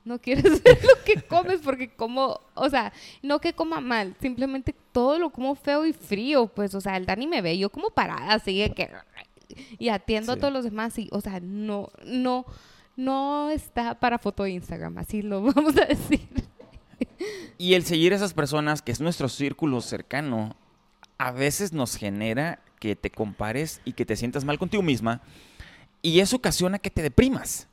no 0.04 0.20
quieres 0.20 0.62
ver 0.64 0.78
lo 0.82 1.04
que 1.04 1.22
comes 1.22 1.60
porque 1.60 1.90
como, 1.90 2.40
o 2.54 2.68
sea, 2.68 2.92
no 3.22 3.40
que 3.40 3.52
coma 3.52 3.80
mal, 3.80 4.16
simplemente 4.20 4.74
todo 4.92 5.18
lo 5.18 5.30
como 5.30 5.54
feo 5.54 5.86
y 5.86 5.92
frío, 5.92 6.48
pues, 6.48 6.74
o 6.74 6.80
sea, 6.80 6.96
el 6.96 7.06
Dani 7.06 7.26
me 7.26 7.42
ve, 7.42 7.56
yo 7.58 7.70
como 7.70 7.90
parada, 7.90 8.34
así 8.34 8.58
de 8.58 8.70
que, 8.70 8.90
y 9.78 9.88
atiendo 9.88 10.32
a 10.32 10.36
todos 10.36 10.52
los 10.52 10.64
demás 10.64 10.98
y, 10.98 11.08
o 11.12 11.20
sea, 11.20 11.40
no, 11.40 11.90
no 12.04 12.44
no 12.98 13.48
está 13.48 13.94
para 13.94 14.18
foto 14.18 14.42
de 14.42 14.50
Instagram, 14.50 14.98
así 14.98 15.22
lo 15.22 15.40
vamos 15.54 15.76
a 15.78 15.84
decir. 15.86 16.28
Y 17.56 17.74
el 17.74 17.84
seguir 17.84 18.12
a 18.12 18.16
esas 18.16 18.34
personas, 18.34 18.82
que 18.82 18.92
es 18.92 19.00
nuestro 19.00 19.28
círculo 19.28 19.80
cercano, 19.80 20.56
a 21.16 21.30
veces 21.30 21.72
nos 21.72 21.96
genera 21.96 22.60
que 22.80 22.96
te 22.96 23.10
compares 23.10 23.80
y 23.84 23.92
que 23.92 24.04
te 24.04 24.16
sientas 24.16 24.44
mal 24.44 24.58
contigo 24.58 24.82
misma, 24.82 25.22
y 26.02 26.20
eso 26.20 26.36
ocasiona 26.36 26.78
que 26.78 26.90
te 26.90 27.02
deprimas. 27.02 27.68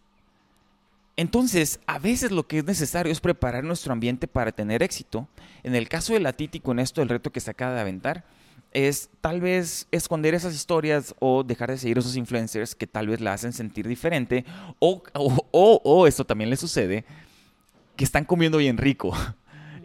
Entonces, 1.17 1.79
a 1.87 1.97
veces 1.97 2.31
lo 2.31 2.47
que 2.47 2.59
es 2.59 2.65
necesario 2.65 3.11
es 3.11 3.19
preparar 3.19 3.63
nuestro 3.63 3.93
ambiente 3.93 4.27
para 4.27 4.51
tener 4.51 4.83
éxito. 4.83 5.27
En 5.63 5.73
el 5.73 5.87
caso 5.87 6.13
de 6.13 6.19
la 6.19 6.33
Titi, 6.33 6.59
con 6.59 6.79
esto, 6.79 7.01
el 7.01 7.09
reto 7.09 7.31
que 7.31 7.39
se 7.39 7.51
acaba 7.51 7.73
de 7.73 7.81
aventar, 7.81 8.25
es 8.75 9.09
tal 9.21 9.39
vez 9.39 9.87
esconder 9.91 10.35
esas 10.35 10.53
historias 10.53 11.15
o 11.19 11.43
dejar 11.43 11.71
de 11.71 11.77
seguir 11.77 11.95
a 11.95 12.01
esos 12.01 12.17
influencers 12.17 12.75
que 12.75 12.85
tal 12.85 13.07
vez 13.07 13.21
la 13.21 13.31
hacen 13.31 13.53
sentir 13.53 13.87
diferente 13.87 14.43
o, 14.79 15.01
o, 15.13 15.81
o, 15.81 16.07
esto 16.07 16.25
también 16.25 16.49
le 16.49 16.57
sucede, 16.57 17.05
que 17.95 18.03
están 18.03 18.25
comiendo 18.25 18.57
bien 18.57 18.77
rico 18.77 19.15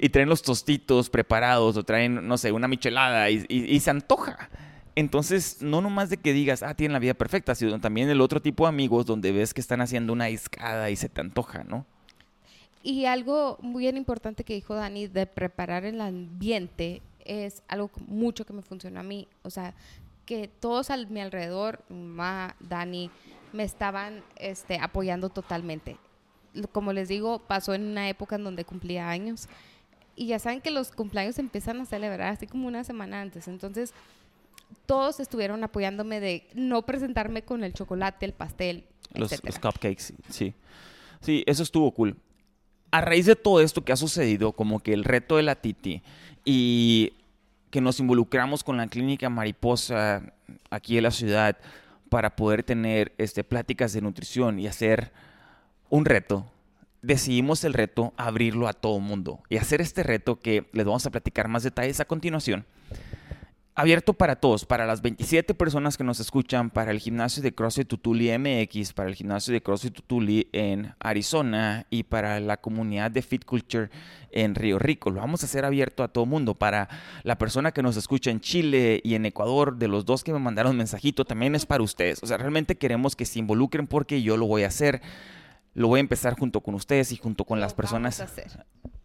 y 0.00 0.08
traen 0.08 0.28
los 0.28 0.42
tostitos 0.42 1.08
preparados 1.08 1.76
o 1.76 1.84
traen, 1.84 2.26
no 2.26 2.36
sé, 2.36 2.50
una 2.50 2.66
michelada 2.66 3.30
y, 3.30 3.78
se 3.78 3.90
antoja. 3.90 4.50
Entonces, 4.96 5.62
no 5.62 5.80
nomás 5.80 6.10
de 6.10 6.16
que 6.16 6.32
digas, 6.32 6.64
ah, 6.64 6.74
tienen 6.74 6.94
la 6.94 6.98
vida 6.98 7.14
perfecta, 7.14 7.54
sino 7.54 7.80
también 7.80 8.10
el 8.10 8.20
otro 8.20 8.42
tipo 8.42 8.64
de 8.64 8.70
amigos 8.70 9.06
donde 9.06 9.30
ves 9.30 9.54
que 9.54 9.60
están 9.60 9.80
haciendo 9.80 10.12
una 10.12 10.28
escada 10.28 10.90
y 10.90 10.96
se 10.96 11.08
te 11.08 11.20
antoja, 11.20 11.62
¿no? 11.62 11.86
Y 12.82 13.04
algo 13.04 13.56
muy 13.62 13.86
importante 13.86 14.42
que 14.42 14.54
dijo 14.54 14.74
Dani 14.74 15.06
de 15.06 15.26
preparar 15.26 15.84
el 15.84 16.00
ambiente 16.00 17.02
es 17.24 17.62
algo 17.68 17.90
mucho 18.06 18.44
que 18.44 18.52
me 18.52 18.62
funcionó 18.62 19.00
a 19.00 19.02
mí. 19.02 19.28
O 19.42 19.50
sea, 19.50 19.74
que 20.26 20.48
todos 20.48 20.90
a 20.90 20.96
mi 20.96 21.20
alrededor, 21.20 21.82
mamá, 21.88 22.56
Dani, 22.60 23.10
me 23.52 23.64
estaban 23.64 24.22
este, 24.36 24.78
apoyando 24.78 25.28
totalmente. 25.28 25.96
Como 26.72 26.92
les 26.92 27.08
digo, 27.08 27.40
pasó 27.40 27.74
en 27.74 27.82
una 27.84 28.08
época 28.08 28.36
en 28.36 28.44
donde 28.44 28.64
cumplía 28.64 29.08
años. 29.08 29.48
Y 30.16 30.26
ya 30.26 30.38
saben 30.38 30.60
que 30.60 30.70
los 30.70 30.92
cumpleaños 30.92 31.36
se 31.36 31.40
empiezan 31.40 31.80
a 31.80 31.86
celebrar 31.86 32.32
así 32.32 32.46
como 32.46 32.68
una 32.68 32.84
semana 32.84 33.20
antes. 33.20 33.48
Entonces, 33.48 33.94
todos 34.86 35.20
estuvieron 35.20 35.64
apoyándome 35.64 36.20
de 36.20 36.46
no 36.54 36.82
presentarme 36.82 37.42
con 37.42 37.64
el 37.64 37.72
chocolate, 37.72 38.26
el 38.26 38.32
pastel, 38.32 38.84
los, 39.14 39.44
los 39.44 39.58
cupcakes, 39.58 40.14
sí. 40.28 40.54
Sí, 41.20 41.44
eso 41.46 41.62
estuvo 41.62 41.90
cool. 41.92 42.16
A 42.90 43.00
raíz 43.00 43.26
de 43.26 43.36
todo 43.36 43.60
esto 43.60 43.84
que 43.84 43.92
ha 43.92 43.96
sucedido, 43.96 44.52
como 44.52 44.80
que 44.80 44.92
el 44.92 45.04
reto 45.04 45.36
de 45.36 45.42
la 45.42 45.54
Titi, 45.54 46.02
y 46.44 47.12
que 47.70 47.80
nos 47.80 48.00
involucramos 48.00 48.64
con 48.64 48.76
la 48.76 48.88
clínica 48.88 49.30
Mariposa 49.30 50.22
aquí 50.70 50.96
en 50.96 51.04
la 51.04 51.10
ciudad 51.10 51.56
para 52.08 52.34
poder 52.34 52.64
tener 52.64 53.12
este, 53.18 53.44
pláticas 53.44 53.92
de 53.92 54.00
nutrición 54.00 54.58
y 54.58 54.66
hacer 54.66 55.12
un 55.88 56.04
reto. 56.04 56.50
Decidimos 57.02 57.64
el 57.64 57.72
reto 57.72 58.12
abrirlo 58.16 58.68
a 58.68 58.72
todo 58.72 58.98
mundo 58.98 59.40
y 59.48 59.56
hacer 59.56 59.80
este 59.80 60.02
reto 60.02 60.40
que 60.40 60.66
les 60.72 60.84
vamos 60.84 61.06
a 61.06 61.10
platicar 61.10 61.48
más 61.48 61.62
detalles 61.62 62.00
a 62.00 62.04
continuación 62.04 62.66
abierto 63.74 64.14
para 64.14 64.36
todos, 64.36 64.66
para 64.66 64.84
las 64.84 65.00
27 65.00 65.54
personas 65.54 65.96
que 65.96 66.04
nos 66.04 66.20
escuchan, 66.20 66.70
para 66.70 66.90
el 66.90 66.98
gimnasio 66.98 67.42
de 67.42 67.54
CrossFit 67.54 67.88
Tutuli 67.88 68.36
MX, 68.36 68.92
para 68.92 69.08
el 69.08 69.14
gimnasio 69.14 69.52
de 69.52 69.62
CrossFit 69.62 69.94
Tutuli 69.94 70.48
en 70.52 70.94
Arizona 70.98 71.86
y 71.88 72.02
para 72.02 72.40
la 72.40 72.56
comunidad 72.56 73.10
de 73.10 73.22
Fit 73.22 73.44
Culture 73.44 73.90
en 74.32 74.54
Río 74.54 74.78
Rico. 74.78 75.10
Lo 75.10 75.20
vamos 75.20 75.42
a 75.42 75.46
hacer 75.46 75.64
abierto 75.64 76.02
a 76.02 76.08
todo 76.08 76.26
mundo. 76.26 76.54
Para 76.54 76.88
la 77.22 77.38
persona 77.38 77.72
que 77.72 77.82
nos 77.82 77.96
escucha 77.96 78.30
en 78.30 78.40
Chile 78.40 79.00
y 79.04 79.14
en 79.14 79.24
Ecuador, 79.24 79.76
de 79.76 79.88
los 79.88 80.04
dos 80.04 80.24
que 80.24 80.32
me 80.32 80.38
mandaron 80.38 80.76
mensajito, 80.76 81.24
también 81.24 81.54
es 81.54 81.64
para 81.64 81.82
ustedes. 81.82 82.22
O 82.22 82.26
sea, 82.26 82.36
realmente 82.36 82.76
queremos 82.76 83.16
que 83.16 83.24
se 83.24 83.38
involucren 83.38 83.86
porque 83.86 84.22
yo 84.22 84.36
lo 84.36 84.46
voy 84.46 84.64
a 84.64 84.68
hacer. 84.68 85.00
Lo 85.72 85.86
voy 85.86 85.98
a 85.98 86.00
empezar 86.00 86.36
junto 86.36 86.60
con 86.60 86.74
ustedes 86.74 87.12
y 87.12 87.16
junto 87.16 87.44
con 87.44 87.60
las 87.60 87.74
personas. 87.74 88.24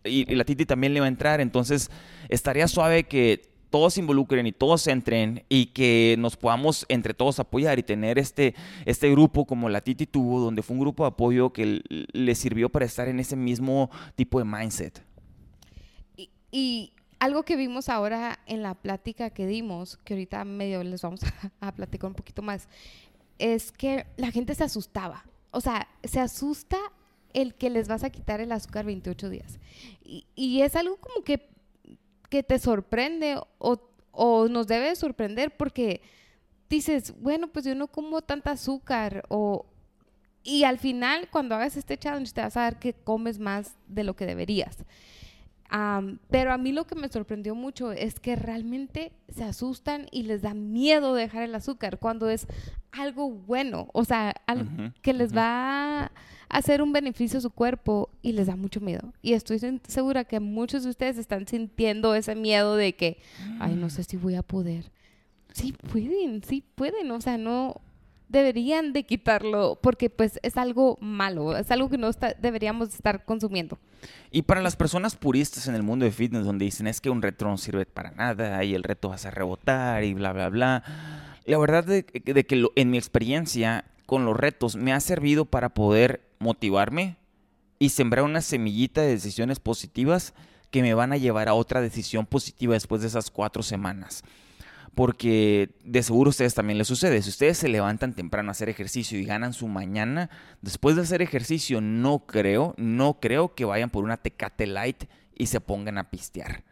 Y, 0.04 0.32
y 0.32 0.36
la 0.36 0.44
Titi 0.44 0.66
también 0.66 0.94
le 0.94 1.00
va 1.00 1.06
a 1.06 1.10
entrar. 1.10 1.40
Entonces, 1.40 1.92
estaría 2.30 2.68
suave 2.68 3.04
que 3.04 3.55
todos 3.76 3.96
se 3.96 4.00
involucren 4.00 4.48
y 4.48 4.54
todos 4.54 4.88
entren 4.88 5.44
y 5.50 5.66
que 5.66 6.16
nos 6.18 6.38
podamos 6.38 6.86
entre 6.88 7.14
todos 7.14 7.42
apoyar 7.42 7.78
y 7.78 7.84
tener 7.84 8.18
este, 8.18 8.56
este 8.86 9.12
grupo 9.12 9.46
como 9.46 9.68
la 9.68 9.82
Titi 9.82 10.06
tuvo, 10.06 10.40
donde 10.40 10.62
fue 10.62 10.76
un 10.76 10.80
grupo 10.80 11.04
de 11.04 11.10
apoyo 11.10 11.52
que 11.52 11.82
le 11.90 12.36
sirvió 12.36 12.70
para 12.70 12.86
estar 12.86 13.10
en 13.10 13.20
ese 13.20 13.36
mismo 13.36 13.90
tipo 14.16 14.40
de 14.40 14.46
mindset. 14.46 15.04
Y, 16.52 16.94
algo 17.20 17.44
que 17.44 17.58
vimos 17.58 17.90
ahora 17.90 18.40
en 18.46 18.64
la 18.64 18.76
plática 18.76 19.30
que 19.30 19.46
dimos, 19.46 19.98
que 20.06 20.14
ahorita 20.14 20.46
medio 20.46 20.82
les 20.82 21.02
vamos 21.02 21.20
a, 21.60 21.74
platicar 21.74 22.08
un 22.10 22.16
poquito 22.16 22.42
más, 22.42 22.70
es 23.40 23.74
que 23.74 24.06
la 24.16 24.32
gente 24.32 24.56
se 24.56 24.64
asustaba. 24.64 25.26
O 25.52 25.60
sea, 25.60 25.90
se 26.06 26.22
asusta 26.22 26.78
el 27.34 27.56
que 27.56 27.70
les 27.70 27.90
vas 27.90 28.06
a 28.06 28.10
quitar 28.10 28.40
el 28.40 28.54
azúcar 28.54 28.86
28 28.86 29.30
días. 29.30 29.60
Y, 30.02 30.26
y 30.34 30.62
es 30.62 30.78
algo 30.78 30.96
como 30.96 31.26
que 31.26 31.54
que 32.30 32.44
te 32.44 32.60
sorprende 32.60 33.40
o, 33.58 34.48
nos 34.50 34.68
debe 34.68 34.96
sorprender 34.96 35.56
porque 35.56 36.02
dices, 36.70 37.14
bueno, 37.20 37.48
pues 37.48 37.66
yo 37.66 37.76
no 37.76 37.88
como 37.88 38.22
tanta 38.22 38.52
azúcar 38.52 39.26
o... 39.30 39.66
Y 40.44 40.64
al 40.64 40.78
final, 40.78 41.28
cuando 41.32 41.56
hagas 41.56 41.76
este 41.76 41.98
challenge, 41.98 42.32
te 42.32 42.42
vas 42.42 42.56
a 42.56 42.62
dar 42.62 42.80
que 42.80 42.94
comes 42.94 43.40
más 43.40 43.76
de 43.88 44.04
lo 44.04 44.16
que 44.16 44.28
deberías. 44.28 44.78
Pero 46.30 46.54
a 46.54 46.58
mí 46.58 46.72
lo 46.72 46.86
que 46.86 46.96
me 46.96 47.10
sorprendió 47.10 47.56
mucho 47.56 47.92
es 47.92 48.20
que 48.20 48.36
realmente 48.36 49.12
se 49.30 49.44
asustan 49.44 50.08
y 50.12 50.24
les 50.24 50.42
da 50.42 50.54
miedo 50.54 51.14
dejar 51.14 51.44
el 51.44 51.56
azúcar 51.56 52.00
cuando 52.00 52.30
es 52.30 52.48
algo 52.92 53.30
bueno, 53.30 53.90
o 53.94 54.06
sea, 54.06 54.36
algo 54.46 54.70
que 55.02 55.14
les 55.14 55.36
va 55.36 56.12
hacer 56.50 56.82
un 56.82 56.94
beneficio 56.94 57.40
a 57.40 57.42
su 57.42 57.52
cuerpo 57.52 58.10
y 58.22 58.34
les 58.34 58.48
da 58.48 58.56
mucho 58.56 58.80
miedo. 58.80 59.14
Y 59.22 59.34
estoy 59.34 59.60
segura 59.88 60.24
que 60.24 60.40
muchos 60.40 60.84
de 60.84 60.90
ustedes 60.90 61.18
están 61.18 61.48
sintiendo 61.48 62.16
ese 62.16 62.36
miedo 62.36 62.76
de 62.76 62.96
que, 62.96 63.20
ay, 63.60 63.76
no 63.76 63.90
sé 63.90 64.04
si 64.04 64.18
voy 64.18 64.36
a 64.36 64.44
poder. 64.44 64.92
Sí 65.54 65.74
pueden, 65.92 66.44
sí 66.44 66.64
pueden, 66.76 67.12
o 67.12 67.22
sea, 67.22 67.38
no 67.38 67.82
deberían 68.30 68.94
de 68.94 69.04
quitarlo 69.04 69.80
porque 69.82 70.10
pues 70.10 70.40
es 70.44 70.58
algo 70.58 70.98
malo, 71.02 71.58
es 71.58 71.72
algo 71.72 71.90
que 71.90 71.98
no 71.98 72.10
deberíamos 72.40 72.94
estar 72.94 73.24
consumiendo. 73.26 73.78
Y 74.32 74.44
para 74.44 74.62
las 74.62 74.76
personas 74.76 75.16
puristas 75.16 75.68
en 75.68 75.76
el 75.76 75.84
mundo 75.84 76.06
de 76.06 76.12
fitness 76.12 76.46
donde 76.46 76.66
dicen 76.66 76.88
es 76.88 77.02
que 77.02 77.10
un 77.10 77.22
reto 77.22 77.46
no 77.46 77.58
sirve 77.58 77.86
para 77.86 78.12
nada 78.12 78.64
y 78.64 78.76
el 78.76 78.84
reto 78.84 79.10
vas 79.10 79.26
a 79.26 79.32
rebotar 79.32 80.04
y 80.04 80.14
bla, 80.14 80.34
bla, 80.34 80.50
bla. 80.50 80.84
La 81.46 81.58
verdad 81.58 81.84
de, 81.84 82.04
que 82.06 82.68
en 82.76 82.92
mi 82.92 82.98
experiencia 82.98 83.86
con 84.06 84.26
los 84.26 84.38
retos 84.38 84.76
me 84.76 84.94
ha 84.94 85.00
servido 85.00 85.46
para 85.46 85.70
poder 85.70 86.22
motivarme 86.40 87.18
y 87.80 87.90
sembrar 87.90 88.26
una 88.26 88.42
semillita 88.42 89.02
de 89.02 89.10
decisiones 89.10 89.60
positivas 89.60 90.34
que 90.72 90.82
me 90.82 90.94
van 90.94 91.14
a 91.14 91.18
llevar 91.18 91.48
a 91.48 91.54
otra 91.54 91.82
decisión 91.82 92.26
positiva 92.26 92.74
después 92.74 93.02
de 93.02 93.08
esas 93.08 93.32
cuatro 93.32 93.64
semanas. 93.64 94.24
Porque 94.96 95.76
de 95.84 96.02
seguro 96.02 96.30
a 96.30 96.32
ustedes 96.32 96.56
también 96.56 96.78
les 96.78 96.88
sucede. 96.88 97.22
Si 97.22 97.30
ustedes 97.30 97.58
se 97.58 97.68
levantan 97.68 98.14
temprano 98.14 98.50
a 98.50 98.54
hacer 98.54 98.70
ejercicio 98.70 99.20
y 99.20 99.26
ganan 99.26 99.54
su 99.54 99.68
mañana, 99.68 100.30
después 100.62 100.96
de 100.96 101.02
hacer 101.02 101.22
ejercicio 101.22 101.82
no 101.82 102.26
creo, 102.26 102.74
no 102.78 103.20
creo 103.20 103.54
que 103.54 103.66
vayan 103.66 103.90
por 103.90 104.06
una 104.06 104.18
Tecate 104.18 104.66
Light 104.66 105.04
y 105.36 105.48
se 105.48 105.60
pongan 105.60 105.98
a 105.98 106.10
pistear. 106.10 106.64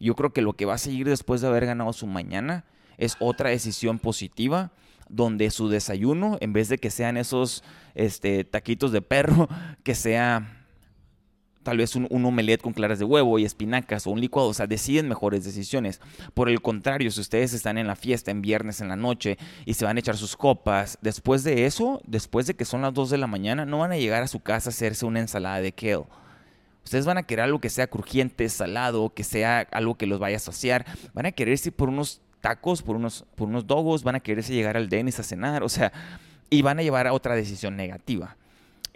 Yo 0.00 0.14
creo 0.16 0.32
que 0.32 0.42
lo 0.42 0.54
que 0.54 0.64
va 0.64 0.74
a 0.74 0.78
seguir 0.78 1.08
después 1.08 1.40
de 1.40 1.46
haber 1.46 1.66
ganado 1.66 1.92
su 1.92 2.06
mañana 2.06 2.64
es 2.98 3.16
otra 3.20 3.50
decisión 3.50 4.00
positiva 4.00 4.72
donde 5.08 5.50
su 5.50 5.68
desayuno, 5.68 6.36
en 6.40 6.52
vez 6.52 6.68
de 6.68 6.78
que 6.78 6.90
sean 6.90 7.16
esos 7.16 7.62
este, 7.94 8.44
taquitos 8.44 8.92
de 8.92 9.02
perro, 9.02 9.48
que 9.84 9.94
sea 9.94 10.57
tal 11.68 11.76
vez 11.76 11.94
un, 11.96 12.06
un, 12.08 12.24
omelette 12.24 12.62
con 12.62 12.72
claras 12.72 12.98
de 12.98 13.04
huevo 13.04 13.38
y 13.38 13.44
espinacas 13.44 14.06
o 14.06 14.10
un 14.10 14.22
licuado, 14.22 14.48
o 14.48 14.54
sea, 14.54 14.66
deciden 14.66 15.06
mejores 15.06 15.44
decisiones. 15.44 16.00
Por 16.32 16.48
el 16.48 16.62
contrario, 16.62 17.10
si 17.10 17.20
ustedes 17.20 17.52
están 17.52 17.76
en 17.76 17.86
la 17.86 17.94
fiesta 17.94 18.30
en 18.30 18.40
viernes 18.40 18.80
en 18.80 18.88
la 18.88 18.96
noche 18.96 19.36
y 19.66 19.74
se 19.74 19.84
van 19.84 19.98
a 19.98 20.00
echar 20.00 20.16
sus 20.16 20.34
copas, 20.34 20.96
después 21.02 21.44
de 21.44 21.66
eso, 21.66 22.00
después 22.06 22.46
de 22.46 22.54
que 22.54 22.64
son 22.64 22.80
las 22.80 22.94
2 22.94 23.10
de 23.10 23.18
la 23.18 23.26
mañana, 23.26 23.66
no 23.66 23.80
van 23.80 23.92
a 23.92 23.98
llegar 23.98 24.22
a 24.22 24.28
su 24.28 24.40
casa 24.40 24.70
a 24.70 24.72
hacerse 24.72 25.04
una 25.04 25.20
ensalada 25.20 25.60
de 25.60 25.72
kale. 25.72 26.06
Ustedes 26.84 27.04
van 27.04 27.18
a 27.18 27.24
querer 27.24 27.44
algo 27.44 27.60
que 27.60 27.68
sea 27.68 27.86
crujiente, 27.86 28.48
salado, 28.48 29.12
que 29.12 29.24
sea 29.24 29.68
algo 29.70 29.96
que 29.96 30.06
los 30.06 30.18
vaya 30.18 30.38
a 30.38 30.40
saciar. 30.40 30.86
Van 31.12 31.26
a 31.26 31.32
querer 31.32 31.60
ir 31.62 31.72
por 31.74 31.90
unos 31.90 32.22
tacos, 32.40 32.80
por 32.80 32.96
unos, 32.96 33.26
por 33.34 33.48
unos 33.48 33.66
dogos, 33.66 34.04
van 34.04 34.14
a 34.14 34.20
quererse 34.20 34.54
llegar 34.54 34.78
al 34.78 34.88
Denis 34.88 35.20
a 35.20 35.22
cenar, 35.22 35.62
o 35.62 35.68
sea, 35.68 35.92
y 36.48 36.62
van 36.62 36.78
a 36.78 36.82
llevar 36.82 37.06
a 37.06 37.12
otra 37.12 37.34
decisión 37.34 37.76
negativa. 37.76 38.38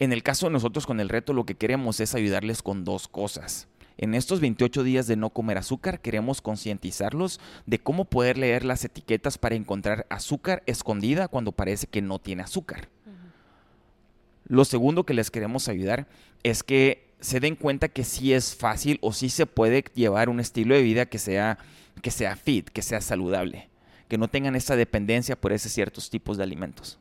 En 0.03 0.13
el 0.13 0.25
caso 0.25 0.47
de 0.47 0.53
nosotros 0.53 0.85
con 0.85 0.99
el 0.99 1.09
reto, 1.09 1.33
lo 1.33 1.47
que 1.47 1.55
queremos 1.55 2.01
es 2.01 2.17
ayudarles 2.17 2.61
con 2.61 2.83
dos 2.83 3.07
cosas. 3.07 3.69
En 3.99 4.15
estos 4.15 4.41
28 4.41 4.83
días 4.83 5.07
de 5.07 5.15
no 5.15 5.31
comer 5.31 5.59
azúcar, 5.59 6.01
queremos 6.01 6.43
concientizarlos 6.43 7.39
de 7.67 7.79
cómo 7.79 8.05
poder 8.07 8.37
leer 8.37 8.65
las 8.65 8.85
etiquetas 8.85 9.39
para 9.39 9.55
encontrar 9.55 10.05
azúcar 10.11 10.65
escondida 10.67 11.29
cuando 11.29 11.53
parece 11.53 11.87
que 11.87 12.03
no 12.03 12.19
tiene 12.19 12.43
azúcar. 12.43 12.89
Lo 14.49 14.65
segundo 14.65 15.07
que 15.07 15.15
les 15.15 15.31
queremos 15.31 15.69
ayudar 15.69 16.09
es 16.43 16.65
que 16.65 17.13
se 17.21 17.39
den 17.39 17.55
cuenta 17.55 17.87
que 17.87 18.03
sí 18.03 18.33
es 18.33 18.57
fácil 18.57 18.99
o 19.03 19.13
sí 19.13 19.31
se 19.31 19.47
puede 19.47 19.85
llevar 19.95 20.29
un 20.29 20.41
estilo 20.41 20.75
de 20.75 20.83
vida 20.83 21.07
que 21.07 21.21
sea, 21.21 21.59
que 22.03 22.11
sea 22.11 22.35
fit, 22.35 22.69
que 22.71 22.83
sea 22.83 23.01
saludable, 23.01 23.69
que 24.09 24.19
no 24.19 24.27
tengan 24.27 24.57
esa 24.57 24.75
dependencia 24.75 25.41
por 25.41 25.53
esos 25.53 25.71
ciertos 25.71 26.11
tipos 26.11 26.39
de 26.39 26.43
alimentos. 26.43 26.99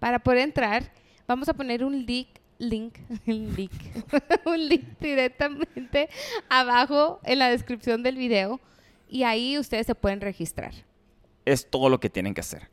Para 0.00 0.18
poder 0.18 0.40
entrar, 0.40 0.92
Vamos 1.26 1.48
a 1.48 1.54
poner 1.54 1.82
un 1.82 2.06
link, 2.06 2.28
link, 2.58 2.98
un 3.26 3.54
link, 3.54 3.72
un 4.46 4.68
link 4.68 4.84
directamente 5.00 6.08
abajo 6.48 7.20
en 7.24 7.40
la 7.40 7.48
descripción 7.48 8.02
del 8.02 8.16
video 8.16 8.60
y 9.08 9.24
ahí 9.24 9.58
ustedes 9.58 9.86
se 9.86 9.94
pueden 9.94 10.20
registrar. 10.20 10.72
Es 11.44 11.68
todo 11.68 11.88
lo 11.88 11.98
que 12.00 12.10
tienen 12.10 12.34
que 12.34 12.40
hacer. 12.40 12.68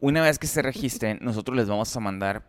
Una 0.00 0.22
vez 0.22 0.38
que 0.38 0.46
se 0.46 0.62
registren, 0.62 1.18
nosotros 1.22 1.56
les 1.56 1.68
vamos 1.68 1.94
a 1.96 2.00
mandar 2.00 2.44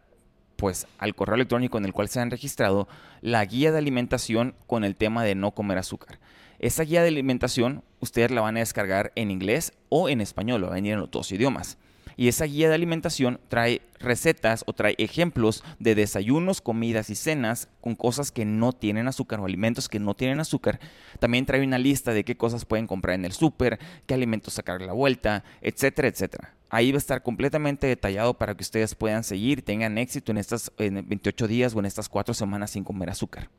pues 0.58 0.86
al 1.00 1.16
correo 1.16 1.36
electrónico 1.36 1.78
en 1.78 1.86
el 1.86 1.94
cual 1.94 2.08
se 2.08 2.20
han 2.20 2.30
registrado 2.30 2.88
la 3.22 3.44
guía 3.46 3.72
de 3.72 3.80
alimentación 3.80 4.54
con 4.68 4.84
el 4.84 4.96
tema 4.96 5.24
de 5.24 5.34
no 5.34 5.52
comer 5.52 5.78
azúcar. 5.78 6.20
Esa 6.60 6.84
guía 6.84 7.02
de 7.02 7.08
alimentación 7.08 7.84
ustedes 8.00 8.30
la 8.32 8.42
van 8.42 8.58
a 8.58 8.60
descargar 8.60 9.12
en 9.16 9.32
inglés 9.32 9.74
o 9.90 10.10
en 10.10 10.22
español, 10.22 10.64
va 10.64 10.68
a 10.68 10.74
venir 10.74 10.94
en 10.94 11.00
los 11.00 11.10
dos 11.10 11.32
idiomas. 11.32 11.80
Y 12.18 12.28
esa 12.28 12.46
guía 12.46 12.70
de 12.70 12.76
alimentación 12.76 13.40
trae 13.48 13.82
recetas 14.00 14.64
o 14.68 14.74
trae 14.74 14.96
ejemplos 14.98 15.64
de 15.80 15.96
desayunos, 15.96 16.62
comidas 16.62 17.10
y 17.10 17.16
cenas 17.16 17.70
con 17.82 17.96
cosas 17.96 18.32
que 18.32 18.46
no 18.46 18.74
tienen 18.74 19.08
azúcar 19.08 19.40
o 19.40 19.46
alimentos 19.46 19.90
que 19.90 20.00
no 20.00 20.14
tienen 20.16 20.40
azúcar. 20.40 20.80
También 21.20 21.46
trae 21.46 21.64
una 21.64 21.78
lista 21.78 22.14
de 22.14 22.24
qué 22.24 22.36
cosas 22.36 22.66
pueden 22.66 22.88
comprar 22.88 23.16
en 23.16 23.26
el 23.26 23.32
súper, 23.32 23.80
qué 24.06 24.14
alimentos 24.14 24.54
sacar 24.54 24.82
la 24.82 24.94
vuelta, 24.94 25.44
etcétera, 25.62 26.08
etcétera. 26.08 26.54
Ahí 26.70 26.92
va 26.92 26.96
a 26.96 27.00
estar 27.00 27.22
completamente 27.22 27.88
detallado 27.88 28.34
para 28.34 28.56
que 28.56 28.64
ustedes 28.64 28.96
puedan 28.96 29.24
seguir 29.24 29.60
y 29.60 29.62
tengan 29.62 29.98
éxito 29.98 30.32
en 30.32 30.38
estas 30.38 30.72
en 30.78 31.08
28 31.08 31.48
días 31.48 31.76
o 31.76 31.80
en 31.80 31.86
estas 31.86 32.08
cuatro 32.08 32.34
semanas 32.34 32.72
sin 32.72 32.84
comer 32.84 33.10
azúcar. 33.10 33.50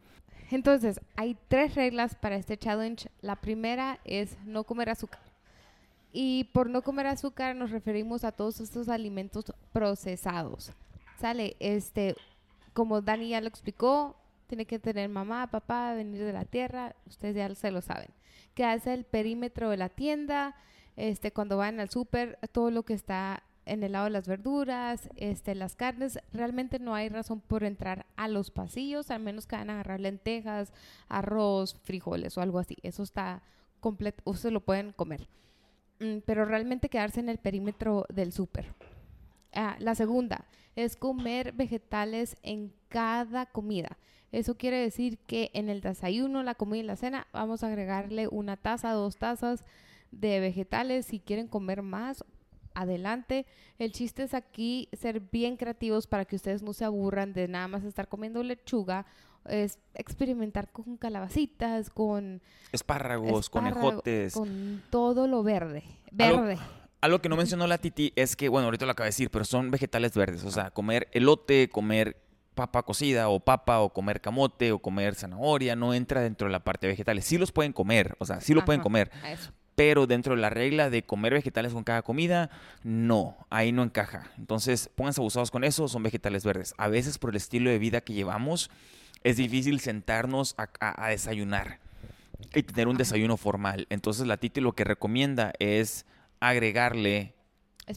Entonces, 0.51 1.01
hay 1.17 1.37
tres 1.49 1.75
reglas 1.75 2.15
para 2.15 2.37
este 2.37 2.59
challenge. 2.59 3.09
La 3.23 3.37
primera 3.37 4.01
es 4.05 4.37
no 4.45 4.65
comer 4.65 4.91
azúcar. 4.91 5.32
Y 6.13 6.45
por 6.53 6.69
no 6.69 6.83
comer 6.83 7.07
azúcar 7.07 7.57
nos 7.57 7.71
referimos 7.71 8.25
a 8.25 8.33
todos 8.33 8.61
estos 8.61 8.89
alimentos 8.89 9.47
procesados. 9.73 10.73
Sale, 11.19 11.57
este, 11.59 12.15
como 12.75 13.01
Dani 13.01 13.31
ya 13.31 13.41
lo 13.41 13.49
explicó, 13.49 14.17
tiene 14.47 14.67
que 14.67 14.79
tener 14.79 15.09
mamá, 15.09 15.47
papá, 15.47 15.95
venir 15.95 16.23
de 16.23 16.33
la 16.33 16.45
tierra, 16.45 16.95
ustedes 17.07 17.35
ya 17.37 17.55
se 17.55 17.71
lo 17.71 17.81
saben. 17.81 18.09
Que 18.55 18.65
hace 18.65 18.93
el 18.93 19.05
perímetro 19.05 19.71
de 19.71 19.79
la 19.79 19.89
tienda, 19.89 20.55
este, 20.97 21.33
cuando 21.33 21.57
van 21.57 21.81
al 21.81 21.89
súper, 21.89 22.39
todo 22.53 22.71
lo 22.71 22.83
que 22.83 22.93
está 22.93 23.43
en 23.65 23.83
el 23.83 23.93
lado 23.93 24.05
de 24.05 24.11
las 24.11 24.29
verduras, 24.29 25.09
este, 25.17 25.55
las 25.55 25.77
carnes, 25.77 26.19
realmente 26.33 26.79
no 26.79 26.95
hay 26.95 27.09
razón 27.09 27.41
por 27.41 27.65
entrar 27.65 28.05
a 28.17 28.29
los 28.29 28.51
pasillos, 28.51 29.11
al 29.11 29.23
menos 29.23 29.47
que 29.47 29.57
van 29.57 29.71
a 29.71 29.75
agarrar 29.75 30.01
lentejas, 30.01 30.73
arroz, 31.09 31.77
frijoles 31.85 32.37
o 32.37 32.43
algo 32.43 32.59
así. 32.59 32.77
Eso 32.83 33.03
está 33.03 33.43
completo, 33.81 34.23
ustedes 34.27 34.53
lo 34.53 34.61
pueden 34.61 34.93
comer. 34.93 35.29
Mm, 36.03 36.19
pero 36.27 36.45
realmente 36.45 36.89
quedarse 36.89 37.21
en 37.21 37.29
el 37.29 37.39
perímetro 37.39 38.07
del 38.13 38.33
súper. 38.33 38.75
Ah, 39.55 39.77
la 39.79 39.95
segunda 39.95 40.47
es 40.75 40.97
comer 40.97 41.53
vegetales 41.53 42.37
en 42.43 42.73
cada 42.89 43.47
comida. 43.47 43.97
Eso 44.33 44.57
quiere 44.57 44.79
decir 44.79 45.19
que 45.19 45.51
en 45.55 45.69
el 45.69 45.81
desayuno, 45.81 46.43
la 46.43 46.55
comida 46.57 46.83
y 46.83 46.87
la 46.87 46.97
cena 46.97 47.29
vamos 47.33 47.63
a 47.63 47.69
agregarle 47.69 48.27
una 48.29 48.57
taza, 48.57 48.91
dos 48.93 49.17
tazas 49.17 49.65
de 50.11 50.41
vegetales. 50.41 51.07
Si 51.07 51.21
quieren 51.21 51.47
comer 51.47 51.83
más, 51.83 52.25
adelante. 52.75 53.47
El 53.79 53.93
chiste 53.93 54.25
es 54.25 54.35
aquí 54.35 54.89
ser 54.93 55.21
bien 55.21 55.57
creativos 55.57 56.07
para 56.07 56.25
que 56.25 56.37
ustedes 56.37 56.63
no 56.63 56.73
se 56.73 56.85
aburran 56.85 57.33
de 57.33 57.47
nada 57.47 57.69
más 57.69 57.85
estar 57.85 58.09
comiendo 58.09 58.43
lechuga 58.43 59.07
es 59.49 59.79
experimentar 59.95 60.71
con 60.71 60.97
calabacitas, 60.97 61.91
con 61.91 62.43
espárragos, 62.73 63.51
con 63.51 63.67
ejotes, 63.67 64.35
con 64.35 64.83
todo 64.91 65.27
lo 65.27 65.43
verde, 65.43 65.85
verde. 66.11 66.59
Algo, 67.01 67.21
que 67.21 67.29
no 67.29 67.37
mencionó 67.37 67.67
la 67.67 67.79
Titi 67.79 68.13
es 68.15 68.37
que, 68.37 68.49
bueno, 68.49 68.67
ahorita 68.67 68.87
lo 68.87 68.93
acabo 68.93 69.05
de 69.05 69.09
decir, 69.09 69.29
pero 69.29 69.45
son 69.45 69.73
vegetales 69.73 70.15
verdes, 70.15 70.45
o 70.45 70.53
sea, 70.53 70.71
comer 70.71 71.09
elote, 71.13 71.69
comer 71.69 72.17
papa 72.55 72.83
cocida 72.83 73.29
o 73.29 73.41
papa 73.41 73.81
o 73.81 73.93
comer 73.93 74.21
camote 74.21 74.73
o 74.73 74.79
comer 74.79 75.15
zanahoria 75.15 75.75
no 75.75 75.95
entra 75.95 76.21
dentro 76.21 76.47
de 76.47 76.53
la 76.53 76.65
parte 76.65 76.87
de 76.87 76.93
vegetales. 76.93 77.25
Sí 77.25 77.39
los 77.39 77.53
pueden 77.53 77.73
comer, 77.73 78.15
o 78.19 78.27
sea, 78.27 78.41
sí 78.41 78.55
lo 78.55 78.65
pueden 78.65 78.83
comer. 78.83 79.11
Pero 79.75 80.07
dentro 80.07 80.35
de 80.35 80.41
la 80.43 80.51
regla 80.51 80.91
de 80.91 81.03
comer 81.03 81.33
vegetales 81.33 81.73
con 81.73 81.83
cada 81.83 82.03
comida, 82.03 82.51
no, 82.83 83.39
ahí 83.49 83.73
no 83.73 83.83
encaja. 83.83 84.31
Entonces, 84.37 84.91
pónganse 84.95 85.23
abusados 85.23 85.51
con 85.51 85.65
eso, 85.65 85.89
son 85.89 86.03
vegetales 86.03 86.45
verdes. 86.45 86.75
A 86.77 86.89
veces 86.89 87.17
por 87.19 87.31
el 87.31 87.37
estilo 87.37 87.71
de 87.71 87.79
vida 87.79 88.03
que 88.03 88.13
llevamos, 88.13 88.71
es 89.25 89.37
difícil 89.37 89.81
sentarnos 89.81 90.55
a, 90.57 91.09
desayunar 91.09 91.79
y 92.55 92.63
tener 92.63 92.89
un 92.89 92.97
desayuno 92.97 93.37
formal. 93.37 93.87
Entonces 93.91 94.27
la 94.27 94.37
Titi 94.37 94.61
lo 94.61 94.73
que 94.73 94.85
recomienda 94.85 95.53
es 95.59 96.07
agregarle... 96.41 97.35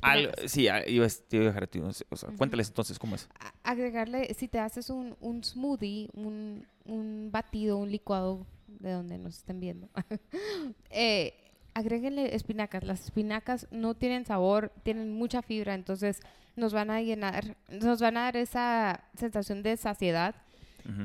Al, 0.01 0.31
sí, 0.47 0.67
yo, 0.88 1.05
yo 1.29 1.43
dejar 1.43 1.69
o 2.09 2.15
sea, 2.15 2.29
cuéntales 2.38 2.67
entonces 2.69 2.97
cómo 2.97 3.15
es. 3.15 3.29
Agregarle, 3.63 4.33
si 4.33 4.47
te 4.47 4.59
haces 4.59 4.89
un, 4.89 5.15
un 5.21 5.43
smoothie, 5.43 6.09
un, 6.13 6.65
un, 6.85 7.29
batido, 7.31 7.77
un 7.77 7.91
licuado, 7.91 8.47
de 8.67 8.91
donde 8.91 9.19
nos 9.19 9.38
estén 9.38 9.59
viendo, 9.59 9.88
eh, 10.89 11.35
agréguenle 11.75 12.35
espinacas. 12.35 12.83
Las 12.83 13.05
espinacas 13.05 13.67
no 13.69 13.93
tienen 13.93 14.25
sabor, 14.25 14.71
tienen 14.81 15.13
mucha 15.13 15.43
fibra, 15.43 15.75
entonces 15.75 16.19
nos 16.55 16.73
van 16.73 16.89
a 16.89 17.01
llenar, 17.01 17.55
nos 17.69 18.01
van 18.01 18.17
a 18.17 18.21
dar 18.21 18.38
esa 18.38 19.03
sensación 19.15 19.61
de 19.61 19.77
saciedad 19.77 20.35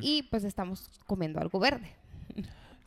y 0.00 0.24
pues 0.24 0.44
estamos 0.44 0.90
comiendo 1.06 1.40
algo 1.40 1.58
verde. 1.58 1.94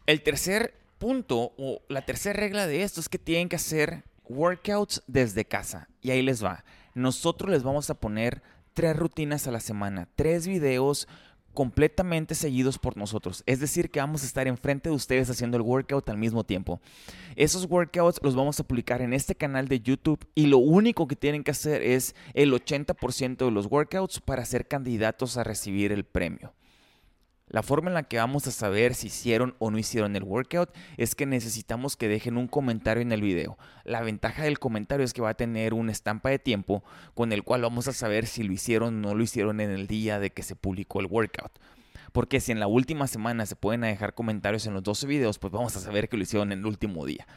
El 0.06 0.22
tercer 0.22 0.74
punto 0.98 1.54
o 1.58 1.82
la 1.90 2.06
tercera 2.06 2.40
regla 2.40 2.68
de 2.68 2.84
esto 2.84 3.00
es 3.00 3.10
que 3.10 3.20
tienen 3.20 3.50
que 3.50 3.56
hacer 3.56 4.04
workouts 4.26 5.04
desde 5.08 5.46
casa. 5.46 5.88
Y 6.02 6.12
ahí 6.12 6.22
les 6.22 6.44
va. 6.44 6.64
Nosotros 6.94 7.50
les 7.50 7.64
vamos 7.64 7.90
a 7.90 7.96
poner 7.96 8.42
tres 8.74 8.96
rutinas 8.96 9.48
a 9.48 9.52
la 9.52 9.60
semana, 9.60 10.08
tres 10.16 10.48
videos 10.48 11.08
completamente 11.54 12.36
seguidos 12.36 12.80
por 12.80 12.98
nosotros. 12.98 13.44
Es 13.46 13.60
decir, 13.60 13.92
que 13.92 14.00
vamos 14.00 14.24
a 14.24 14.26
estar 14.26 14.48
enfrente 14.48 14.90
de 14.90 14.96
ustedes 14.96 15.30
haciendo 15.30 15.58
el 15.58 15.64
workout 15.64 16.10
al 16.10 16.18
mismo 16.18 16.44
tiempo. 16.44 16.82
Esos 17.36 17.66
workouts 17.70 18.20
los 18.24 18.36
vamos 18.36 18.60
a 18.60 18.64
publicar 18.64 19.02
en 19.02 19.14
este 19.14 19.36
canal 19.36 19.68
de 19.68 19.80
YouTube 19.80 20.26
y 20.36 20.48
lo 20.48 20.58
único 20.58 21.08
que 21.08 21.16
tienen 21.16 21.44
que 21.44 21.52
hacer 21.52 21.82
es 21.82 22.16
el 22.34 22.52
80% 22.52 23.46
de 23.46 23.52
los 23.52 23.68
workouts 23.68 24.20
para 24.20 24.46
ser 24.46 24.68
candidatos 24.68 25.38
a 25.38 25.44
recibir 25.44 25.92
el 25.92 26.04
premio. 26.04 26.54
La 27.54 27.62
forma 27.62 27.92
en 27.92 27.94
la 27.94 28.02
que 28.02 28.18
vamos 28.18 28.48
a 28.48 28.52
saber 28.52 28.96
si 28.96 29.08
hicieron 29.08 29.54
o 29.60 29.70
no 29.70 29.78
hicieron 29.78 30.16
el 30.16 30.24
workout 30.24 30.72
es 30.98 31.14
que 31.14 31.28
necesitamos 31.28 31.96
que 31.96 32.08
dejen 32.08 32.36
un 32.36 32.48
comentario 32.48 33.04
en 33.04 33.12
el 33.12 33.22
video. 33.22 33.60
La 33.84 34.02
ventaja 34.02 34.42
del 34.42 34.58
comentario 34.58 35.06
es 35.06 35.14
que 35.14 35.22
va 35.22 35.30
a 35.30 35.34
tener 35.36 35.76
una 35.76 35.92
estampa 35.92 36.30
de 36.30 36.40
tiempo 36.40 36.84
con 37.14 37.32
el 37.32 37.44
cual 37.44 37.62
vamos 37.62 37.88
a 37.88 37.94
saber 37.94 38.26
si 38.26 38.42
lo 38.42 38.54
hicieron 38.54 38.96
o 38.96 39.10
no 39.10 39.14
lo 39.14 39.24
hicieron 39.24 39.62
en 39.62 39.70
el 39.70 39.86
día 39.86 40.18
de 40.18 40.32
que 40.32 40.42
se 40.42 40.56
publicó 40.56 41.00
el 41.00 41.06
workout. 41.06 41.52
Porque 42.12 42.40
si 42.40 42.52
en 42.52 42.60
la 42.60 42.66
última 42.66 43.06
semana 43.06 43.46
se 43.46 43.56
pueden 43.56 43.82
dejar 43.82 44.16
comentarios 44.16 44.66
en 44.66 44.74
los 44.74 44.82
12 44.82 45.06
videos, 45.06 45.38
pues 45.38 45.54
vamos 45.54 45.76
a 45.76 45.80
saber 45.80 46.10
que 46.10 46.18
lo 46.18 46.24
hicieron 46.24 46.52
en 46.52 46.58
el 46.58 46.66
último 46.66 47.06
día. 47.06 47.28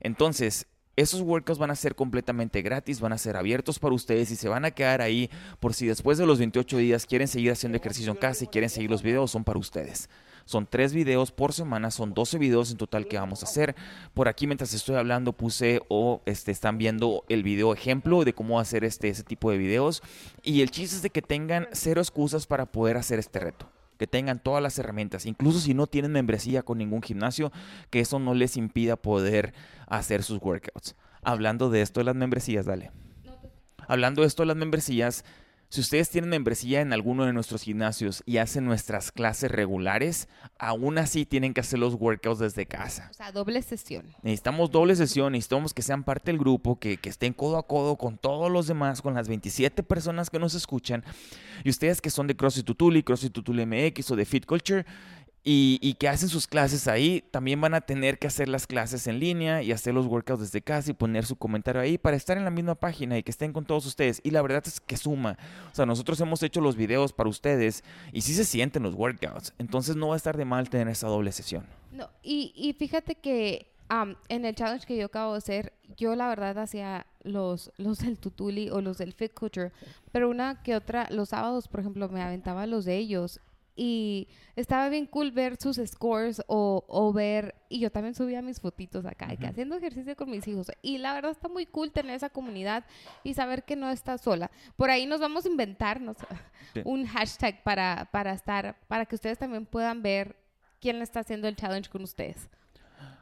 Entonces, 0.00 0.68
Esos 0.96 1.20
workouts 1.20 1.58
van 1.58 1.70
a 1.70 1.76
ser 1.76 1.94
completamente 1.94 2.62
gratis, 2.62 3.00
van 3.00 3.12
a 3.12 3.18
ser 3.18 3.36
abiertos 3.36 3.78
para 3.78 3.94
ustedes 3.94 4.30
y 4.30 4.36
se 4.36 4.48
van 4.48 4.64
a 4.64 4.70
quedar 4.70 5.02
ahí 5.02 5.28
por 5.60 5.74
si 5.74 5.86
después 5.86 6.16
de 6.16 6.24
los 6.24 6.38
28 6.38 6.78
días 6.78 7.04
quieren 7.04 7.28
seguir 7.28 7.52
haciendo 7.52 7.76
ejercicio 7.76 8.10
en 8.10 8.16
casa 8.16 8.44
y 8.44 8.46
quieren 8.46 8.70
seguir 8.70 8.90
los 8.90 9.02
videos, 9.02 9.30
son 9.30 9.44
para 9.44 9.58
ustedes. 9.58 10.08
Son 10.46 10.66
tres 10.66 10.94
videos 10.94 11.32
por 11.32 11.52
semana, 11.52 11.90
son 11.90 12.14
12 12.14 12.38
videos 12.38 12.70
en 12.70 12.78
total 12.78 13.08
que 13.08 13.18
vamos 13.18 13.42
a 13.42 13.46
hacer. 13.46 13.76
Por 14.14 14.26
aquí 14.26 14.46
mientras 14.46 14.72
estoy 14.72 14.96
hablando 14.96 15.34
puse 15.34 15.82
o 15.88 16.22
este, 16.24 16.50
están 16.50 16.78
viendo 16.78 17.24
el 17.28 17.42
video 17.42 17.74
ejemplo 17.74 18.24
de 18.24 18.32
cómo 18.32 18.58
hacer 18.58 18.82
este, 18.82 19.10
ese 19.10 19.22
tipo 19.22 19.50
de 19.50 19.58
videos. 19.58 20.02
Y 20.42 20.62
el 20.62 20.70
chiste 20.70 20.96
es 20.96 21.02
de 21.02 21.10
que 21.10 21.20
tengan 21.20 21.68
cero 21.72 22.00
excusas 22.00 22.46
para 22.46 22.64
poder 22.64 22.96
hacer 22.96 23.18
este 23.18 23.38
reto 23.38 23.75
que 23.98 24.06
tengan 24.06 24.38
todas 24.38 24.62
las 24.62 24.78
herramientas, 24.78 25.26
incluso 25.26 25.60
si 25.60 25.74
no 25.74 25.86
tienen 25.86 26.12
membresía 26.12 26.62
con 26.62 26.78
ningún 26.78 27.02
gimnasio, 27.02 27.52
que 27.90 28.00
eso 28.00 28.18
no 28.18 28.34
les 28.34 28.56
impida 28.56 28.96
poder 28.96 29.54
hacer 29.86 30.22
sus 30.22 30.40
workouts. 30.40 30.96
Hablando 31.22 31.70
de 31.70 31.82
esto 31.82 32.00
de 32.00 32.04
las 32.04 32.16
membresías, 32.16 32.66
dale. 32.66 32.90
Hablando 33.88 34.22
de 34.22 34.28
esto 34.28 34.42
de 34.42 34.46
las 34.46 34.56
membresías, 34.56 35.24
si 35.76 35.82
ustedes 35.82 36.08
tienen 36.08 36.30
membresía 36.30 36.80
en 36.80 36.94
alguno 36.94 37.26
de 37.26 37.34
nuestros 37.34 37.60
gimnasios 37.60 38.22
y 38.24 38.38
hacen 38.38 38.64
nuestras 38.64 39.12
clases 39.12 39.50
regulares, 39.50 40.26
aún 40.58 40.96
así 40.96 41.26
tienen 41.26 41.52
que 41.52 41.60
hacer 41.60 41.78
los 41.78 41.92
workouts 41.92 42.38
desde 42.38 42.64
casa. 42.64 43.08
O 43.10 43.12
sea, 43.12 43.30
doble 43.30 43.60
sesión. 43.60 44.06
Necesitamos 44.22 44.70
doble 44.70 44.96
sesión, 44.96 45.32
necesitamos 45.32 45.74
que 45.74 45.82
sean 45.82 46.02
parte 46.02 46.32
del 46.32 46.38
grupo, 46.38 46.78
que, 46.78 46.96
que 46.96 47.10
estén 47.10 47.34
codo 47.34 47.58
a 47.58 47.66
codo 47.66 47.96
con 47.96 48.16
todos 48.16 48.50
los 48.50 48.66
demás, 48.66 49.02
con 49.02 49.12
las 49.12 49.28
27 49.28 49.82
personas 49.82 50.30
que 50.30 50.38
nos 50.38 50.54
escuchan. 50.54 51.04
Y 51.62 51.68
ustedes 51.68 52.00
que 52.00 52.08
son 52.08 52.26
de 52.26 52.34
CrossFit 52.34 52.64
Tutuli, 52.64 53.02
CrossFit 53.02 53.34
Tutuli 53.34 53.66
MX 53.66 54.12
o 54.12 54.16
de 54.16 54.24
Fit 54.24 54.46
Culture, 54.46 54.86
y, 55.48 55.94
que 55.94 56.08
hacen 56.08 56.28
sus 56.28 56.48
clases 56.48 56.88
ahí, 56.88 57.22
también 57.30 57.60
van 57.60 57.74
a 57.74 57.80
tener 57.80 58.18
que 58.18 58.26
hacer 58.26 58.48
las 58.48 58.66
clases 58.66 59.06
en 59.06 59.20
línea 59.20 59.62
y 59.62 59.70
hacer 59.70 59.94
los 59.94 60.06
workouts 60.06 60.40
desde 60.40 60.60
casa 60.60 60.90
y 60.90 60.94
poner 60.94 61.24
su 61.24 61.36
comentario 61.36 61.80
ahí 61.80 61.98
para 61.98 62.16
estar 62.16 62.36
en 62.36 62.44
la 62.44 62.50
misma 62.50 62.74
página 62.74 63.16
y 63.16 63.22
que 63.22 63.30
estén 63.30 63.52
con 63.52 63.64
todos 63.64 63.86
ustedes. 63.86 64.20
Y 64.24 64.32
la 64.32 64.42
verdad 64.42 64.64
es 64.66 64.80
que 64.80 64.96
suma. 64.96 65.38
O 65.70 65.74
sea, 65.74 65.86
nosotros 65.86 66.20
hemos 66.20 66.42
hecho 66.42 66.60
los 66.60 66.74
videos 66.74 67.12
para 67.12 67.30
ustedes 67.30 67.84
y 68.12 68.22
sí 68.22 68.34
se 68.34 68.44
sienten 68.44 68.82
los 68.82 68.96
workouts. 68.96 69.54
Entonces 69.58 69.94
no 69.94 70.08
va 70.08 70.14
a 70.14 70.16
estar 70.16 70.36
de 70.36 70.44
mal 70.44 70.68
tener 70.68 70.88
esa 70.88 71.06
doble 71.06 71.30
sesión. 71.30 71.64
No, 71.92 72.10
y, 72.24 72.52
y 72.56 72.72
fíjate 72.72 73.14
que 73.14 73.68
en 74.28 74.44
el 74.44 74.54
challenge 74.56 74.84
que 74.84 74.96
yo 74.96 75.06
acabo 75.06 75.32
de 75.32 75.38
hacer, 75.38 75.72
yo 75.96 76.16
la 76.16 76.28
verdad 76.28 76.58
hacía 76.58 77.06
los, 77.22 77.70
los 77.76 77.98
del 77.98 78.18
Tutuli 78.18 78.68
o 78.70 78.80
los 78.80 78.98
del 78.98 79.12
Fit 79.12 79.32
Culture, 79.32 79.70
pero 80.10 80.28
una 80.28 80.60
que 80.62 80.74
otra, 80.74 81.06
los 81.10 81.28
sábados, 81.28 81.68
por 81.68 81.80
ejemplo, 81.80 82.08
me 82.08 82.20
aventaba 82.20 82.66
los 82.66 82.84
de 82.84 82.96
ellos 82.96 83.40
y 83.76 84.28
estaba 84.56 84.88
bien 84.88 85.06
cool 85.06 85.30
ver 85.30 85.56
sus 85.60 85.76
scores 85.76 86.42
o, 86.46 86.84
o 86.88 87.12
ver, 87.12 87.54
y 87.68 87.78
yo 87.78 87.90
también 87.90 88.14
subía 88.14 88.40
mis 88.40 88.58
fotitos 88.58 89.04
acá, 89.04 89.28
haciendo 89.46 89.76
ejercicio 89.76 90.16
con 90.16 90.30
mis 90.30 90.48
hijos. 90.48 90.72
Y 90.80 90.98
la 90.98 91.12
verdad 91.12 91.32
está 91.32 91.48
muy 91.48 91.66
cool 91.66 91.92
tener 91.92 92.16
esa 92.16 92.30
comunidad 92.30 92.86
y 93.22 93.34
saber 93.34 93.64
que 93.64 93.76
no 93.76 93.90
estás 93.90 94.22
sola. 94.22 94.50
Por 94.76 94.90
ahí 94.90 95.04
nos 95.04 95.20
vamos 95.20 95.44
a 95.44 95.48
inventarnos 95.48 96.16
un 96.84 97.06
hashtag 97.06 97.62
para, 97.62 98.08
para 98.10 98.32
estar, 98.32 98.76
para 98.88 99.04
que 99.04 99.14
ustedes 99.14 99.38
también 99.38 99.66
puedan 99.66 100.02
ver 100.02 100.36
quién 100.80 101.02
está 101.02 101.20
haciendo 101.20 101.46
el 101.46 101.56
challenge 101.56 101.90
con 101.90 102.02
ustedes. 102.02 102.48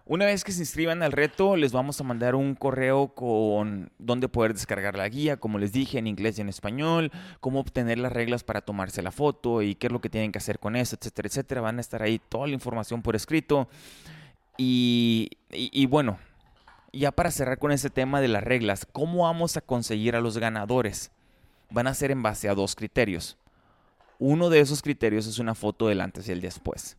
Una 0.07 0.27
vez 0.27 0.45
que 0.45 0.53
se 0.53 0.61
inscriban 0.61 1.03
al 1.03 1.13
reto, 1.13 1.57
les 1.57 1.73
vamos 1.73 1.99
a 1.99 2.05
mandar 2.05 2.35
un 2.35 2.55
correo 2.55 3.15
con 3.15 3.91
dónde 3.99 4.29
poder 4.29 4.53
descargar 4.53 4.99
la 4.99 5.09
guía, 5.09 5.39
como 5.39 5.59
les 5.59 5.73
dije, 5.73 5.99
en 5.99 6.07
inglés 6.07 6.37
y 6.37 6.43
en 6.43 6.51
español, 6.51 7.11
cómo 7.41 7.61
obtener 7.61 7.97
las 7.97 8.13
reglas 8.13 8.45
para 8.45 8.61
tomarse 8.61 9.01
la 9.01 9.13
foto 9.13 9.63
y 9.63 9.77
qué 9.77 9.87
es 9.87 9.93
lo 9.95 10.03
que 10.03 10.11
tienen 10.11 10.31
que 10.31 10.37
hacer 10.37 10.59
con 10.59 10.77
eso, 10.77 10.95
etcétera, 11.01 11.29
etcétera. 11.29 11.61
Van 11.63 11.79
a 11.79 11.81
estar 11.81 12.03
ahí 12.03 12.21
toda 12.29 12.47
la 12.47 12.53
información 12.53 13.01
por 13.01 13.17
escrito. 13.17 13.67
Y, 14.59 15.31
y 15.51 15.87
bueno, 15.87 16.19
ya 16.93 17.11
para 17.11 17.31
cerrar 17.31 17.59
con 17.59 17.73
ese 17.73 17.89
tema 17.89 18.21
de 18.21 18.29
las 18.29 18.45
reglas, 18.45 18.87
¿cómo 18.93 19.23
vamos 19.23 19.57
a 19.57 19.63
conseguir 19.63 20.17
a 20.17 20.21
los 20.21 20.37
ganadores? 20.37 21.13
Van 21.71 21.87
a 21.87 21.95
ser 21.95 22.11
en 22.11 22.23
base 22.23 22.51
a 22.51 22.55
dos 22.55 22.75
criterios. 22.75 23.39
Uno 24.19 24.51
de 24.51 24.61
esos 24.61 24.83
criterios 24.83 25.27
es 25.27 25.39
una 25.39 25.55
foto 25.55 25.89
del 25.89 26.03
antes 26.03 26.29
y 26.29 26.33
el 26.33 26.43
después. 26.43 26.99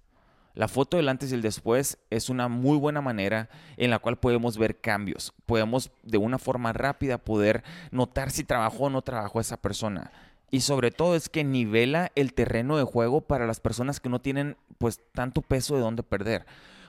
La 0.56 0.70
foto 0.70 0.98
del 0.98 1.10
antes 1.10 1.32
y 1.32 1.36
el 1.36 1.42
después 1.42 1.98
es 2.10 2.30
una 2.30 2.48
muy 2.48 2.78
buena 2.78 3.02
manera 3.02 3.50
en 3.76 3.90
la 3.90 4.00
cual 4.00 4.18
podemos 4.18 4.58
ver 4.58 4.80
cambios. 4.80 5.34
Podemos 5.46 5.92
de 6.04 6.18
una 6.18 6.40
forma 6.40 6.72
rápida 6.72 7.18
poder 7.18 7.64
notar 7.92 8.32
si 8.32 8.46
trabajó 8.46 8.86
o 8.86 8.90
no 8.90 9.02
trabajó 9.02 9.42
esa 9.42 9.58
persona. 9.58 10.12
Y 10.52 10.62
sobre 10.62 10.92
todo 10.92 11.16
es 11.16 11.28
que 11.28 11.44
nivela 11.44 12.12
el 12.16 12.34
terreno 12.34 12.78
de 12.78 12.84
juego 12.84 13.20
para 13.20 13.46
las 13.46 13.60
personas 13.60 14.00
que 14.00 14.10
no 14.10 14.22
tienen 14.22 14.56
pues 14.78 15.02
tanto 15.14 15.42
peso 15.42 15.76
de 15.76 15.82
dónde 15.82 16.04
perder. 16.04 16.46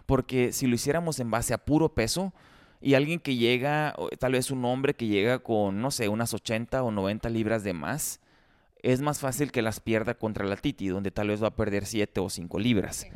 Porque 0.06 0.52
si 0.52 0.68
lo 0.68 0.76
hiciéramos 0.76 1.18
en 1.18 1.32
base 1.32 1.52
a 1.52 1.58
puro 1.58 1.88
peso, 1.92 2.32
y 2.80 2.94
alguien 2.94 3.18
que 3.18 3.36
llega, 3.36 3.94
tal 4.18 4.32
vez 4.32 4.50
un 4.50 4.64
hombre 4.64 4.94
que 4.94 5.06
llega 5.06 5.38
con, 5.40 5.80
no 5.80 5.90
sé, 5.90 6.08
unas 6.08 6.34
80 6.34 6.82
o 6.82 6.90
90 6.90 7.28
libras 7.30 7.64
de 7.64 7.72
más, 7.72 8.20
es 8.82 9.00
más 9.00 9.18
fácil 9.18 9.50
que 9.50 9.62
las 9.62 9.80
pierda 9.80 10.14
contra 10.14 10.44
la 10.44 10.56
Titi, 10.56 10.88
donde 10.88 11.10
tal 11.10 11.28
vez 11.28 11.42
va 11.42 11.48
a 11.48 11.56
perder 11.56 11.86
7 11.86 12.20
o 12.20 12.28
5 12.28 12.58
libras. 12.58 13.06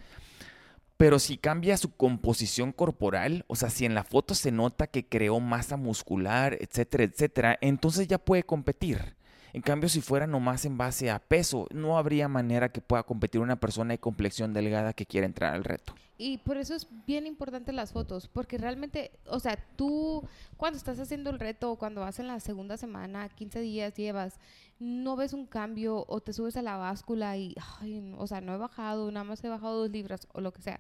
Pero 1.01 1.19
si 1.19 1.39
cambia 1.39 1.79
su 1.79 1.97
composición 1.97 2.73
corporal, 2.73 3.47
o 3.47 3.57
sea, 3.57 3.71
si 3.71 3.87
en 3.87 3.95
la 3.95 4.05
foto 4.05 4.35
se 4.35 4.53
nota 4.53 4.87
que 4.87 5.07
creó 5.07 5.41
masa 5.41 5.79
muscular, 5.79 6.59
etcétera, 6.61 7.05
etcétera, 7.05 7.59
entonces 7.63 8.07
ya 8.07 8.19
puede 8.19 8.43
competir. 8.43 9.17
En 9.53 9.63
cambio, 9.63 9.89
si 9.89 10.01
fuera 10.01 10.27
nomás 10.27 10.65
en 10.65 10.79
base 10.79 11.11
a 11.11 11.19
peso, 11.19 11.67
no 11.73 11.99
habría 11.99 12.29
manera 12.29 12.71
que 12.71 12.81
pueda 12.81 13.03
competir 13.03 13.41
una 13.41 13.57
persona 13.57 13.95
de 13.95 13.99
complexión 13.99 14.53
delgada 14.53 14.93
que 14.93 15.07
quiera 15.07 15.27
entrar 15.27 15.55
al 15.55 15.65
reto. 15.65 15.95
Y 16.19 16.39
por 16.39 16.59
eso 16.59 16.75
es 16.75 16.87
bien 17.07 17.27
importante 17.27 17.73
las 17.73 17.93
fotos, 17.93 18.29
porque 18.29 18.59
realmente, 18.59 19.11
o 19.27 19.41
sea, 19.41 19.57
tú 19.77 20.23
cuando 20.59 20.77
estás 20.77 21.01
haciendo 21.01 21.31
el 21.31 21.41
reto 21.41 21.73
o 21.73 21.79
cuando 21.79 22.03
vas 22.03 22.19
en 22.19 22.27
la 22.27 22.39
segunda 22.41 22.77
semana, 22.77 23.29
15 23.31 23.61
días 23.61 23.95
llevas, 23.95 24.39
no 24.79 25.17
ves 25.17 25.33
un 25.33 25.47
cambio 25.47 26.05
o 26.09 26.21
te 26.21 26.35
subes 26.35 26.57
a 26.59 26.63
la 26.63 26.77
báscula 26.77 27.37
y, 27.39 27.57
ay, 27.81 28.15
o 28.19 28.27
sea, 28.27 28.43
no 28.43 28.55
he 28.55 28.59
bajado, 28.59 29.11
nada 29.11 29.25
más 29.25 29.43
he 29.43 29.49
bajado 29.49 29.81
dos 29.81 29.91
libras 29.91 30.29
o 30.35 30.43
lo 30.43 30.53
que 30.53 30.63
sea. 30.63 30.79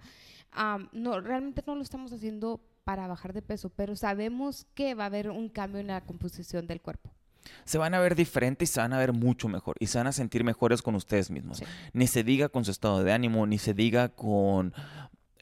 no, 0.92 1.20
realmente 1.20 1.64
no 1.66 1.74
lo 1.74 1.82
estamos 1.82 2.12
haciendo 2.12 2.60
para 2.84 3.06
bajar 3.06 3.32
de 3.32 3.40
peso, 3.40 3.70
pero 3.70 3.96
sabemos 3.96 4.66
que 4.74 4.94
va 4.94 5.04
a 5.04 5.06
haber 5.06 5.30
un 5.30 5.48
cambio 5.48 5.80
en 5.80 5.86
la 5.86 6.02
composición 6.02 6.66
del 6.66 6.82
cuerpo 6.82 7.10
se 7.64 7.78
van 7.78 7.94
a 7.94 8.00
ver 8.00 8.14
diferentes 8.14 8.70
y 8.70 8.72
se 8.72 8.80
van 8.80 8.92
a 8.92 8.98
ver 8.98 9.12
mucho 9.12 9.48
mejor 9.48 9.76
y 9.78 9.86
se 9.86 9.98
van 9.98 10.06
a 10.06 10.12
sentir 10.12 10.44
mejores 10.44 10.82
con 10.82 10.94
ustedes 10.94 11.30
mismos. 11.30 11.62
Ni 11.92 12.06
se 12.06 12.24
diga 12.24 12.48
con 12.48 12.64
su 12.64 12.70
estado 12.70 13.02
de 13.02 13.12
ánimo, 13.12 13.46
ni 13.46 13.58
se 13.58 13.74
diga 13.74 14.08
con 14.08 14.74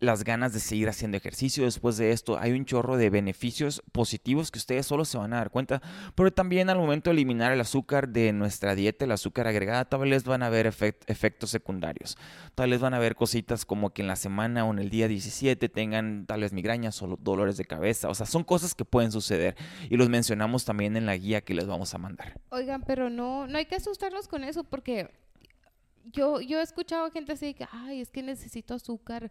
las 0.01 0.25
ganas 0.25 0.53
de 0.53 0.61
seguir 0.61 0.89
haciendo 0.89 1.17
ejercicio 1.17 1.65
después 1.65 1.97
de 1.97 2.13
esto. 2.13 2.39
Hay 2.39 2.53
un 2.53 2.65
chorro 2.65 2.97
de 2.97 3.11
beneficios 3.11 3.83
positivos 3.93 4.51
que 4.51 4.59
ustedes 4.59 4.87
solo 4.87 5.05
se 5.05 5.19
van 5.19 5.33
a 5.33 5.37
dar 5.37 5.51
cuenta, 5.51 5.83
pero 6.15 6.33
también 6.33 6.71
al 6.71 6.79
momento 6.79 7.11
de 7.11 7.15
eliminar 7.15 7.53
el 7.53 7.61
azúcar 7.61 8.09
de 8.09 8.33
nuestra 8.33 8.75
dieta, 8.75 9.05
el 9.05 9.13
azúcar 9.13 9.47
agregada, 9.47 9.85
tal 9.85 10.09
vez 10.09 10.25
van 10.25 10.43
a 10.43 10.47
haber 10.47 10.67
efectos 10.67 11.51
secundarios. 11.51 12.17
Tal 12.55 12.71
vez 12.71 12.81
van 12.81 12.95
a 12.95 12.99
haber 12.99 13.15
cositas 13.15 13.65
como 13.65 13.91
que 13.91 14.03
en 14.03 14.09
la 14.09 14.17
semana 14.17 14.65
o 14.65 14.73
en 14.73 14.79
el 14.79 14.91
día 14.91 15.09
17 15.09 15.69
tengan 15.69 16.27
tal 16.27 16.41
vez 16.41 16.53
migrañas 16.53 17.03
o 17.03 17.17
dolores 17.21 17.57
de 17.57 17.65
cabeza. 17.65 18.09
O 18.09 18.15
sea, 18.15 18.27
son 18.27 18.45
cosas 18.45 18.75
que 18.75 18.85
pueden 18.85 19.13
suceder 19.13 19.57
y 19.91 19.97
los 19.97 20.09
mencionamos 20.09 20.65
también 20.65 20.97
en 20.97 21.07
la 21.07 21.17
guía 21.17 21.41
que 21.41 21.55
les 21.55 21.67
vamos 21.67 21.95
a 21.95 21.99
mandar. 21.99 22.41
Oigan, 22.51 22.83
pero 22.83 23.11
no, 23.11 23.47
no 23.47 23.59
hay 23.59 23.67
que 23.67 23.77
asustarnos 23.77 24.29
con 24.29 24.45
eso 24.45 24.65
porque 24.65 25.11
yo, 26.13 26.41
yo 26.41 26.59
he 26.59 26.63
escuchado 26.63 27.11
gente 27.11 27.33
así 27.33 27.55
que, 27.55 27.67
ay, 27.71 28.01
es 28.01 28.11
que 28.11 28.23
necesito 28.23 28.75
azúcar 28.75 29.31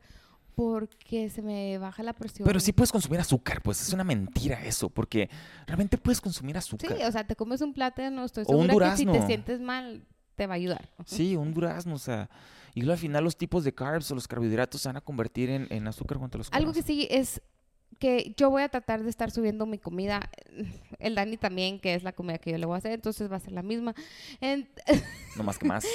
porque 0.58 1.30
se 1.30 1.44
me 1.44 1.78
baja 1.78 2.02
la 2.02 2.14
presión. 2.14 2.48
Pero 2.48 2.60
sí 2.60 2.74
puedes 2.74 2.92
consumir 2.92 3.20
azúcar, 3.20 3.62
pues 3.62 3.80
es 3.80 3.94
una 3.94 4.04
mentira 4.04 4.66
eso, 4.66 4.90
porque 4.90 5.30
realmente 5.68 6.00
puedes 6.00 6.20
consumir 6.20 6.58
azúcar. 6.58 6.98
Sí, 6.98 7.04
o 7.04 7.12
sea, 7.12 7.28
te 7.28 7.36
comes 7.36 7.62
un 7.62 7.76
plátano, 7.76 8.26
estoy 8.26 8.44
segura 8.44 8.58
o 8.58 8.62
un 8.62 8.68
durazno. 8.68 9.12
que 9.14 9.20
si 9.20 9.22
te 9.22 9.28
sientes 9.28 9.62
mal 9.62 10.04
te 10.36 10.48
va 10.48 10.56
a 10.56 10.58
ayudar. 10.58 10.90
Sí, 11.06 11.36
un 11.36 11.54
durazno, 11.54 11.94
o 11.94 12.00
sea, 12.00 12.32
y 12.74 12.90
al 12.90 12.98
final 12.98 13.24
los 13.24 13.38
tipos 13.38 13.64
de 13.64 13.76
carbs 13.76 14.10
o 14.10 14.16
los 14.16 14.28
carbohidratos 14.28 14.82
se 14.82 14.90
van 14.90 14.98
a 14.98 15.02
convertir 15.02 15.52
en, 15.52 15.68
en 15.70 15.88
azúcar 15.88 16.18
cuando 16.18 16.40
los. 16.40 16.52
Algo 16.52 16.74
que 16.74 16.82
sí 16.82 17.08
es 17.12 17.40
que 18.00 18.34
yo 18.38 18.50
voy 18.50 18.62
a 18.62 18.70
tratar 18.70 19.04
de 19.04 19.10
estar 19.10 19.32
subiendo 19.32 19.66
mi 19.66 19.78
comida. 19.78 20.30
El 21.00 21.16
Dani 21.16 21.38
también, 21.38 21.80
que 21.80 21.96
es 21.96 22.04
la 22.04 22.12
comida 22.12 22.38
que 22.38 22.52
yo 22.52 22.58
le 22.58 22.66
voy 22.66 22.76
a 22.76 22.78
hacer, 22.78 22.92
entonces 22.92 23.32
va 23.32 23.38
a 23.38 23.40
ser 23.40 23.54
la 23.54 23.64
misma. 23.64 23.96
no 25.38 25.44
más 25.44 25.58
que 25.58 25.68
más. 25.68 25.86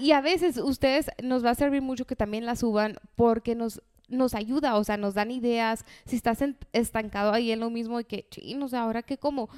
y 0.00 0.12
a 0.12 0.20
veces 0.20 0.56
ustedes 0.56 1.10
nos 1.22 1.44
va 1.44 1.50
a 1.50 1.54
servir 1.54 1.82
mucho 1.82 2.06
que 2.06 2.16
también 2.16 2.46
la 2.46 2.56
suban 2.56 2.96
porque 3.16 3.54
nos 3.54 3.82
nos 4.10 4.34
ayuda, 4.34 4.76
o 4.76 4.84
sea, 4.84 4.96
nos 4.96 5.14
dan 5.14 5.30
ideas. 5.30 5.84
Si 6.04 6.16
estás 6.16 6.44
estancado 6.72 7.32
ahí 7.32 7.52
en 7.52 7.60
lo 7.60 7.70
mismo 7.70 8.00
y 8.00 8.04
que, 8.04 8.26
no 8.56 8.68
sé, 8.68 8.76
ahora 8.76 9.02
que 9.02 9.18
como, 9.18 9.48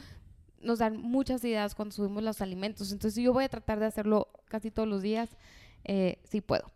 nos 0.61 0.79
dan 0.79 0.98
muchas 0.98 1.42
ideas 1.44 1.75
cuando 1.75 1.94
subimos 1.94 2.22
los 2.22 2.40
alimentos. 2.40 2.92
Entonces 2.92 3.22
yo 3.22 3.33
voy 3.33 3.44
a 3.44 3.48
tratar 3.48 3.81
de 3.81 3.87
hacerlo 3.87 4.29
casi 4.48 4.70
todos 4.70 4.88
los 4.88 5.03
días, 5.03 5.31
eh, 5.85 6.18
si 6.25 6.40
puedo. 6.40 6.70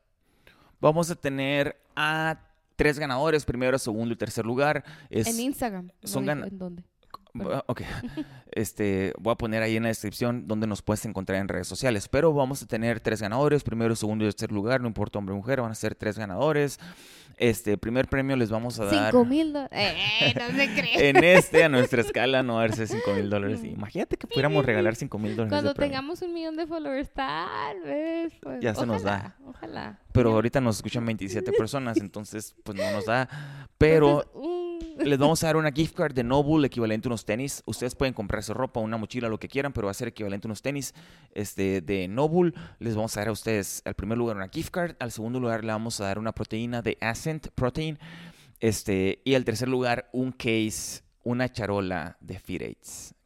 Vamos 0.80 1.10
a 1.10 1.14
tener 1.14 1.76
a 1.94 2.45
tres 2.76 2.98
ganadores, 2.98 3.44
primero, 3.44 3.78
segundo 3.78 4.14
y 4.14 4.16
tercer 4.16 4.44
lugar. 4.44 4.84
en 5.10 5.40
Instagram. 5.40 5.90
Son 6.04 6.28
¿En 6.28 6.58
dónde? 6.58 6.84
Bu- 7.38 7.62
Ok. 7.66 7.82
Este, 8.52 9.12
voy 9.18 9.32
a 9.32 9.34
poner 9.36 9.62
ahí 9.62 9.76
en 9.76 9.82
la 9.82 9.90
descripción 9.90 10.48
donde 10.48 10.66
nos 10.66 10.80
puedes 10.80 11.04
encontrar 11.04 11.38
en 11.40 11.48
redes 11.48 11.66
sociales. 11.66 12.08
Pero 12.08 12.32
vamos 12.32 12.62
a 12.62 12.66
tener 12.66 13.00
tres 13.00 13.20
ganadores, 13.20 13.62
primero, 13.62 13.94
segundo 13.96 14.24
y 14.24 14.28
tercer 14.28 14.50
lugar, 14.50 14.80
no 14.80 14.86
importa 14.88 15.18
hombre 15.18 15.34
o 15.34 15.36
mujer, 15.36 15.60
van 15.60 15.72
a 15.72 15.74
ser 15.74 15.94
tres 15.94 16.16
ganadores. 16.18 16.80
Este, 17.36 17.76
primer 17.76 18.08
premio 18.08 18.34
les 18.34 18.48
vamos 18.48 18.80
a 18.80 18.86
dar. 18.86 19.10
Cinco 19.12 19.26
mil 19.26 19.52
dólares. 19.52 19.70
Eh, 20.22 20.34
no 20.38 20.56
se 20.56 20.74
cree. 20.74 20.86
En 21.10 21.22
este, 21.22 21.64
a 21.64 21.68
nuestra 21.68 22.00
escala, 22.00 22.42
no 22.42 22.54
va 22.54 22.64
a 22.64 22.68
ser 22.70 22.88
5 22.88 23.12
mil 23.12 23.28
dólares. 23.28 23.62
Imagínate 23.62 24.16
que 24.16 24.26
pudiéramos 24.26 24.64
regalar 24.64 24.94
5 24.96 25.18
mil 25.18 25.36
dólares. 25.36 25.50
Cuando 25.52 25.74
tengamos 25.74 26.22
un 26.22 26.32
millón 26.32 26.56
de 26.56 26.66
followers, 26.66 27.10
tal 27.12 27.82
vez. 27.82 28.32
Pues, 28.40 28.60
Ya 28.62 28.74
se 28.74 28.86
nos 28.86 29.02
ojalá, 29.02 29.36
Ojalá. 29.46 29.98
Pero 30.12 30.32
ahorita 30.32 30.62
nos 30.62 30.76
escuchan 30.76 31.04
27 31.04 31.52
personas, 31.58 31.98
entonces 31.98 32.54
pues 32.64 32.78
no 32.78 32.90
nos 32.92 33.04
da. 33.04 33.28
Pero 33.76 34.22
Entonces, 34.22 34.32
les 35.04 35.18
vamos 35.18 35.42
a 35.42 35.48
dar 35.48 35.56
una 35.56 35.70
gift 35.72 35.94
card 35.94 36.14
de 36.14 36.24
Noble 36.24 36.66
equivalente 36.66 37.08
a 37.08 37.10
unos 37.10 37.24
tenis. 37.24 37.62
Ustedes 37.66 37.94
pueden 37.94 38.14
comprarse 38.14 38.54
ropa, 38.54 38.80
una 38.80 38.96
mochila, 38.96 39.28
lo 39.28 39.38
que 39.38 39.48
quieran, 39.48 39.72
pero 39.72 39.86
va 39.86 39.90
a 39.90 39.94
ser 39.94 40.08
equivalente 40.08 40.46
a 40.46 40.48
unos 40.48 40.62
tenis 40.62 40.94
este, 41.32 41.80
de 41.80 42.08
Noble. 42.08 42.52
Les 42.78 42.94
vamos 42.96 43.16
a 43.16 43.20
dar 43.20 43.28
a 43.28 43.32
ustedes, 43.32 43.82
al 43.84 43.94
primer 43.94 44.18
lugar, 44.18 44.36
una 44.36 44.48
gift 44.48 44.70
card. 44.70 44.96
Al 44.98 45.12
segundo 45.12 45.40
lugar, 45.40 45.64
le 45.64 45.72
vamos 45.72 46.00
a 46.00 46.04
dar 46.04 46.18
una 46.18 46.32
proteína 46.32 46.82
de 46.82 46.96
Ascent 47.00 47.48
Protein. 47.48 47.98
Este, 48.60 49.20
y 49.24 49.34
al 49.34 49.44
tercer 49.44 49.68
lugar, 49.68 50.08
un 50.12 50.32
case, 50.32 51.02
una 51.22 51.50
charola 51.50 52.16
de 52.20 52.38
Feed 52.38 52.76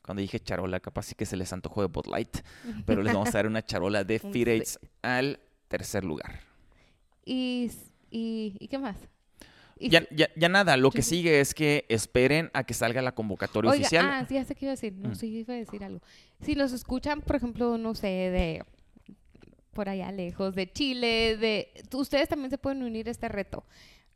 Cuando 0.02 0.22
dije 0.22 0.40
charola, 0.40 0.80
capaz 0.80 1.04
sí 1.04 1.14
que 1.14 1.26
se 1.26 1.36
les 1.36 1.52
antojó 1.52 1.82
de 1.82 1.88
Bud 1.88 2.06
Light, 2.06 2.38
pero 2.84 3.02
les 3.02 3.12
vamos 3.12 3.28
a 3.28 3.38
dar 3.38 3.46
una 3.46 3.64
charola 3.64 4.02
de 4.02 4.18
Feed 4.32 4.62
al 5.02 5.40
tercer 5.68 6.04
lugar. 6.04 6.40
y, 7.24 7.70
y, 8.10 8.56
¿y 8.58 8.66
qué 8.66 8.78
más? 8.78 8.96
Y 9.82 9.88
Ya, 9.88 10.06
ya, 10.10 10.28
ya 10.36 10.48
nada, 10.50 10.76
lo 10.76 10.90
que 10.90 11.00
sigue 11.02 11.40
es 11.40 11.54
que 11.54 11.86
esperen 11.88 12.50
a 12.52 12.64
que 12.64 12.74
salga 12.74 13.00
la 13.02 13.12
convocatoria 13.12 13.70
Oiga, 13.70 13.80
oficial. 13.80 14.06
ah, 14.08 14.26
sí, 14.28 14.34
ya 14.34 14.44
sé 14.44 14.54
qué 14.54 14.66
iba 14.66 14.72
a 14.72 14.76
decir. 14.76 14.92
No, 14.92 15.08
Mm. 15.10 15.14
sí, 15.14 15.26
iba 15.38 15.54
a 15.54 15.56
decir 15.56 15.82
algo. 15.82 16.00
Si 16.42 16.54
nos 16.54 16.72
escuchan, 16.72 17.22
por 17.22 17.36
ejemplo, 17.36 17.78
no 17.78 17.94
sé, 17.94 18.06
de 18.08 18.62
por 19.72 19.88
allá 19.88 20.10
lejos, 20.12 20.54
de 20.54 20.70
Chile, 20.70 21.36
de... 21.36 21.72
Ustedes 21.94 22.28
también 22.28 22.50
se 22.50 22.58
pueden 22.58 22.82
unir 22.82 23.08
a 23.08 23.10
este 23.10 23.28
reto. 23.28 23.64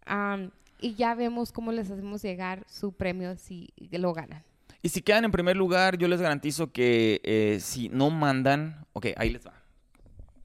Am, 0.04 0.50
y 0.80 0.94
ya 0.94 1.14
vemos 1.14 1.52
cómo 1.52 1.72
les 1.72 1.90
hacemos 1.90 2.22
llegar 2.22 2.64
su 2.68 2.92
premio 2.92 3.36
si 3.36 3.72
lo 3.92 4.12
ganan. 4.12 4.42
Y 4.82 4.90
si 4.90 5.00
quedan 5.00 5.24
en 5.24 5.30
primer 5.30 5.56
lugar, 5.56 5.96
yo 5.96 6.08
les 6.08 6.20
garantizo 6.20 6.72
que 6.72 7.20
eh, 7.24 7.58
si 7.60 7.88
no 7.88 8.10
mandan, 8.10 8.84
ok, 8.92 9.06
ahí 9.16 9.30
les 9.30 9.46
va. 9.46 9.54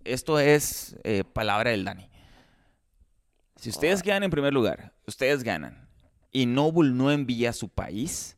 Esto 0.05 0.39
es 0.39 0.95
eh, 1.03 1.23
palabra 1.25 1.71
del 1.71 1.83
Dani. 1.83 2.08
Si 3.59 3.69
ustedes 3.69 4.01
quedan 4.01 4.23
en 4.23 4.31
primer 4.31 4.53
lugar, 4.53 4.93
ustedes 5.05 5.43
ganan, 5.43 5.85
y 6.31 6.45
Noble 6.45 6.91
no 6.91 7.11
envía 7.11 7.49
a 7.49 7.53
su 7.53 7.67
país, 7.67 8.37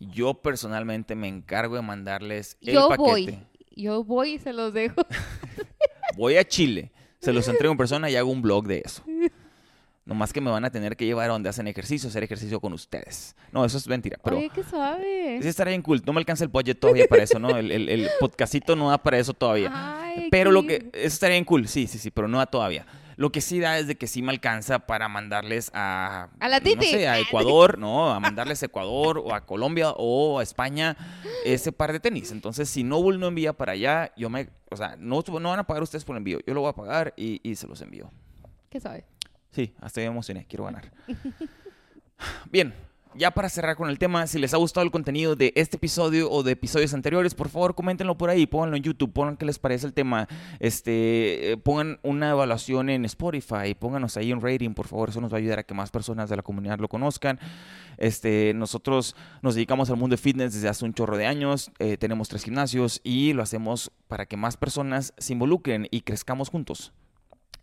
yo 0.00 0.34
personalmente 0.34 1.14
me 1.14 1.28
encargo 1.28 1.76
de 1.76 1.82
mandarles 1.82 2.56
el 2.60 2.74
Yo 2.74 2.88
paquete. 2.88 3.08
voy. 3.10 3.38
Yo 3.76 4.02
voy 4.02 4.32
y 4.34 4.38
se 4.38 4.52
los 4.52 4.74
dejo. 4.74 5.06
Voy 6.16 6.36
a 6.36 6.44
Chile, 6.44 6.90
se 7.20 7.32
los 7.32 7.46
entrego 7.46 7.70
en 7.70 7.78
persona 7.78 8.10
y 8.10 8.16
hago 8.16 8.32
un 8.32 8.42
blog 8.42 8.66
de 8.66 8.82
eso. 8.84 9.04
Nomás 10.04 10.32
que 10.32 10.40
me 10.40 10.50
van 10.50 10.64
a 10.64 10.70
tener 10.70 10.96
que 10.96 11.06
llevar 11.06 11.30
a 11.30 11.32
donde 11.34 11.48
hacen 11.48 11.68
ejercicio, 11.68 12.08
hacer 12.08 12.24
ejercicio 12.24 12.60
con 12.60 12.72
ustedes. 12.72 13.36
No, 13.52 13.64
eso 13.64 13.78
es 13.78 13.86
mentira, 13.86 14.18
pero... 14.22 14.36
Oye, 14.38 14.50
qué 14.52 14.64
suave. 14.64 15.38
Sí, 15.40 15.46
estaría 15.46 15.70
bien 15.70 15.82
cool. 15.82 16.02
No 16.04 16.12
me 16.12 16.18
alcanza 16.18 16.42
el 16.42 16.50
budget 16.50 16.80
todavía 16.80 17.06
para 17.08 17.22
eso, 17.22 17.38
¿no? 17.38 17.56
El, 17.56 17.70
el, 17.70 17.88
el 17.88 18.08
podcastito 18.18 18.74
no 18.74 18.90
da 18.90 18.98
para 18.98 19.18
eso 19.20 19.32
todavía. 19.32 19.70
Ay, 19.72 20.26
pero 20.32 20.50
qué 20.50 20.54
lo 20.54 20.66
que... 20.66 20.74
Eso 20.94 21.06
estaría 21.06 21.34
bien 21.34 21.44
cool, 21.44 21.68
sí, 21.68 21.86
sí, 21.86 21.98
sí, 21.98 22.10
pero 22.10 22.26
no 22.26 22.38
da 22.38 22.46
todavía. 22.46 22.84
Lo 23.20 23.30
que 23.30 23.42
sí 23.42 23.60
da 23.60 23.78
es 23.78 23.86
de 23.86 23.98
que 23.98 24.06
sí 24.06 24.22
me 24.22 24.32
alcanza 24.32 24.78
para 24.78 25.06
mandarles 25.10 25.70
a... 25.74 26.30
A 26.40 26.48
la 26.48 26.56
No 26.56 26.64
Titi. 26.64 26.86
sé, 26.86 27.06
a 27.06 27.18
Ecuador, 27.20 27.76
¿no? 27.76 28.10
A 28.10 28.18
mandarles 28.18 28.62
a 28.62 28.66
Ecuador 28.66 29.18
o 29.18 29.34
a 29.34 29.44
Colombia 29.44 29.90
o 29.90 30.38
a 30.38 30.42
España 30.42 30.96
ese 31.44 31.70
par 31.70 31.92
de 31.92 32.00
tenis. 32.00 32.32
Entonces, 32.32 32.70
si 32.70 32.82
Noble 32.82 33.18
no 33.18 33.26
envía 33.26 33.52
para 33.52 33.72
allá, 33.72 34.10
yo 34.16 34.30
me... 34.30 34.48
O 34.70 34.76
sea, 34.78 34.96
no, 34.98 35.22
no 35.38 35.50
van 35.50 35.58
a 35.58 35.66
pagar 35.66 35.82
ustedes 35.82 36.02
por 36.02 36.16
el 36.16 36.20
envío. 36.20 36.38
Yo 36.46 36.54
lo 36.54 36.62
voy 36.62 36.70
a 36.70 36.72
pagar 36.72 37.12
y, 37.14 37.46
y 37.46 37.56
se 37.56 37.66
los 37.66 37.82
envío. 37.82 38.10
Qué 38.70 38.80
suave. 38.80 39.04
Sí, 39.50 39.74
hasta 39.82 40.00
me 40.00 40.06
emocioné, 40.06 40.46
quiero 40.48 40.64
ganar. 40.64 40.90
Bien, 42.50 42.72
ya 43.14 43.30
para 43.32 43.48
cerrar 43.48 43.76
con 43.76 43.90
el 43.90 43.98
tema, 43.98 44.26
si 44.26 44.38
les 44.38 44.54
ha 44.54 44.56
gustado 44.56 44.84
el 44.84 44.90
contenido 44.90 45.34
de 45.36 45.52
este 45.56 45.76
episodio 45.76 46.30
o 46.30 46.42
de 46.42 46.52
episodios 46.52 46.94
anteriores, 46.94 47.34
por 47.34 47.48
favor, 47.48 47.74
coméntenlo 47.74 48.16
por 48.16 48.30
ahí, 48.30 48.46
pónganlo 48.46 48.76
en 48.76 48.82
YouTube, 48.82 49.12
pongan 49.12 49.36
qué 49.36 49.44
les 49.44 49.58
parece 49.58 49.86
el 49.86 49.92
tema, 49.92 50.28
este, 50.60 51.52
eh, 51.52 51.56
pongan 51.56 51.98
una 52.02 52.30
evaluación 52.30 52.88
en 52.88 53.04
Spotify, 53.04 53.74
pónganos 53.78 54.16
ahí 54.16 54.32
un 54.32 54.40
rating, 54.40 54.70
por 54.70 54.86
favor, 54.86 55.08
eso 55.08 55.20
nos 55.20 55.32
va 55.32 55.36
a 55.36 55.40
ayudar 55.40 55.58
a 55.58 55.62
que 55.64 55.74
más 55.74 55.90
personas 55.90 56.30
de 56.30 56.36
la 56.36 56.42
comunidad 56.42 56.78
lo 56.78 56.88
conozcan. 56.88 57.38
Este, 57.98 58.52
nosotros 58.54 59.16
nos 59.42 59.54
dedicamos 59.54 59.90
al 59.90 59.96
mundo 59.96 60.14
de 60.14 60.22
fitness 60.22 60.54
desde 60.54 60.68
hace 60.68 60.84
un 60.84 60.94
chorro 60.94 61.16
de 61.16 61.26
años, 61.26 61.70
eh, 61.78 61.96
tenemos 61.96 62.28
tres 62.28 62.44
gimnasios 62.44 63.00
y 63.02 63.32
lo 63.32 63.42
hacemos 63.42 63.90
para 64.08 64.26
que 64.26 64.36
más 64.36 64.56
personas 64.56 65.14
se 65.18 65.32
involucren 65.32 65.88
y 65.90 66.02
crezcamos 66.02 66.48
juntos. 66.48 66.92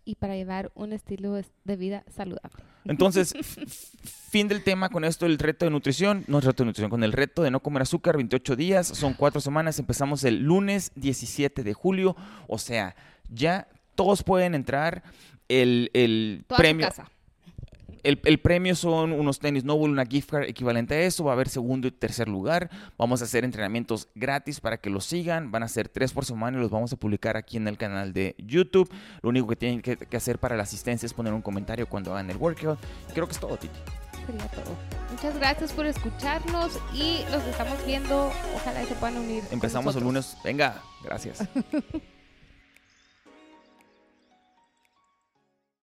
Y 0.06 0.16
para 0.16 0.36
llevar 0.36 0.72
un 0.74 0.94
estilo 0.94 1.36
es- 1.38 1.52
de 1.66 1.76
vida 1.76 2.04
saludable. 2.16 2.64
Entonces, 2.86 3.34
fin 4.04 4.48
del 4.48 4.64
tema 4.64 4.90
con 4.90 5.04
esto, 5.04 5.26
el 5.26 5.38
reto 5.38 5.66
de 5.66 5.72
nutrición, 5.72 6.24
no 6.28 6.38
el 6.38 6.44
reto 6.44 6.64
de 6.64 6.68
nutrición, 6.68 6.90
con 6.90 7.04
el 7.04 7.12
reto 7.12 7.44
de 7.44 7.52
no 7.52 7.60
comer 7.62 7.82
azúcar, 7.82 8.16
28 8.16 8.56
días, 8.56 8.88
son 8.88 9.14
cuatro 9.14 9.42
semanas, 9.42 9.80
empezamos 9.80 10.24
el 10.24 10.44
lunes 10.44 10.92
17 10.96 11.64
de 11.64 11.74
julio, 11.74 12.16
o 12.48 12.58
sea, 12.58 12.96
ya 13.30 13.68
todos 13.96 14.24
pueden 14.24 14.56
entrar, 14.56 15.04
el, 15.50 15.90
el 15.94 16.46
premio... 16.58 16.88
casa. 16.88 17.12
El, 18.08 18.22
el 18.24 18.40
premio 18.40 18.74
son 18.74 19.12
unos 19.12 19.40
tenis 19.40 19.66
Noble, 19.66 19.92
una 19.92 20.06
gift 20.06 20.30
card 20.30 20.44
equivalente 20.44 20.96
a 20.96 21.02
eso. 21.02 21.26
Va 21.26 21.32
a 21.32 21.34
haber 21.34 21.50
segundo 21.50 21.90
y 21.90 21.92
tercer 21.92 22.30
lugar. 22.30 22.70
Vamos 22.98 23.22
a 23.22 23.26
hacer 23.26 23.44
entrenamientos 23.44 24.08
gratis 24.16 24.62
para 24.62 24.78
que 24.78 24.90
los 24.90 25.04
sigan. 25.04 25.52
Van 25.52 25.62
a 25.62 25.68
ser 25.68 25.90
tres 25.90 26.14
por 26.14 26.24
semana 26.24 26.58
y 26.58 26.62
los 26.62 26.72
vamos 26.72 26.94
a 26.94 26.96
publicar 26.96 27.36
aquí 27.36 27.58
en 27.58 27.68
el 27.68 27.78
canal 27.78 28.14
de 28.14 28.34
YouTube. 28.38 28.90
Lo 29.22 29.28
único 29.28 29.48
que 29.48 29.58
tienen 29.58 29.82
que, 29.82 29.98
que 29.98 30.16
hacer 30.16 30.40
para 30.40 30.56
la 30.56 30.64
asistencia 30.64 31.06
es 31.06 31.14
poner 31.14 31.34
un 31.34 31.42
comentario 31.42 31.86
cuando 31.86 32.14
hagan 32.14 32.30
el 32.30 32.38
workout. 32.38 32.80
Creo 33.14 33.26
que 33.26 33.34
es 33.34 33.40
todo, 33.40 33.58
Titi. 33.58 33.78
Sería 34.26 34.48
todo. 34.52 34.74
Muchas 35.12 35.38
gracias 35.38 35.74
por 35.74 35.86
escucharnos 35.86 36.80
y 36.94 37.26
los 37.30 37.44
estamos 37.44 37.86
viendo. 37.86 38.32
Ojalá 38.56 38.86
se 38.86 38.96
puedan 38.96 39.18
unir. 39.18 39.44
Empezamos 39.52 39.98
el 39.98 40.04
lunes. 40.04 40.38
Venga, 40.46 40.82
gracias. 41.04 41.44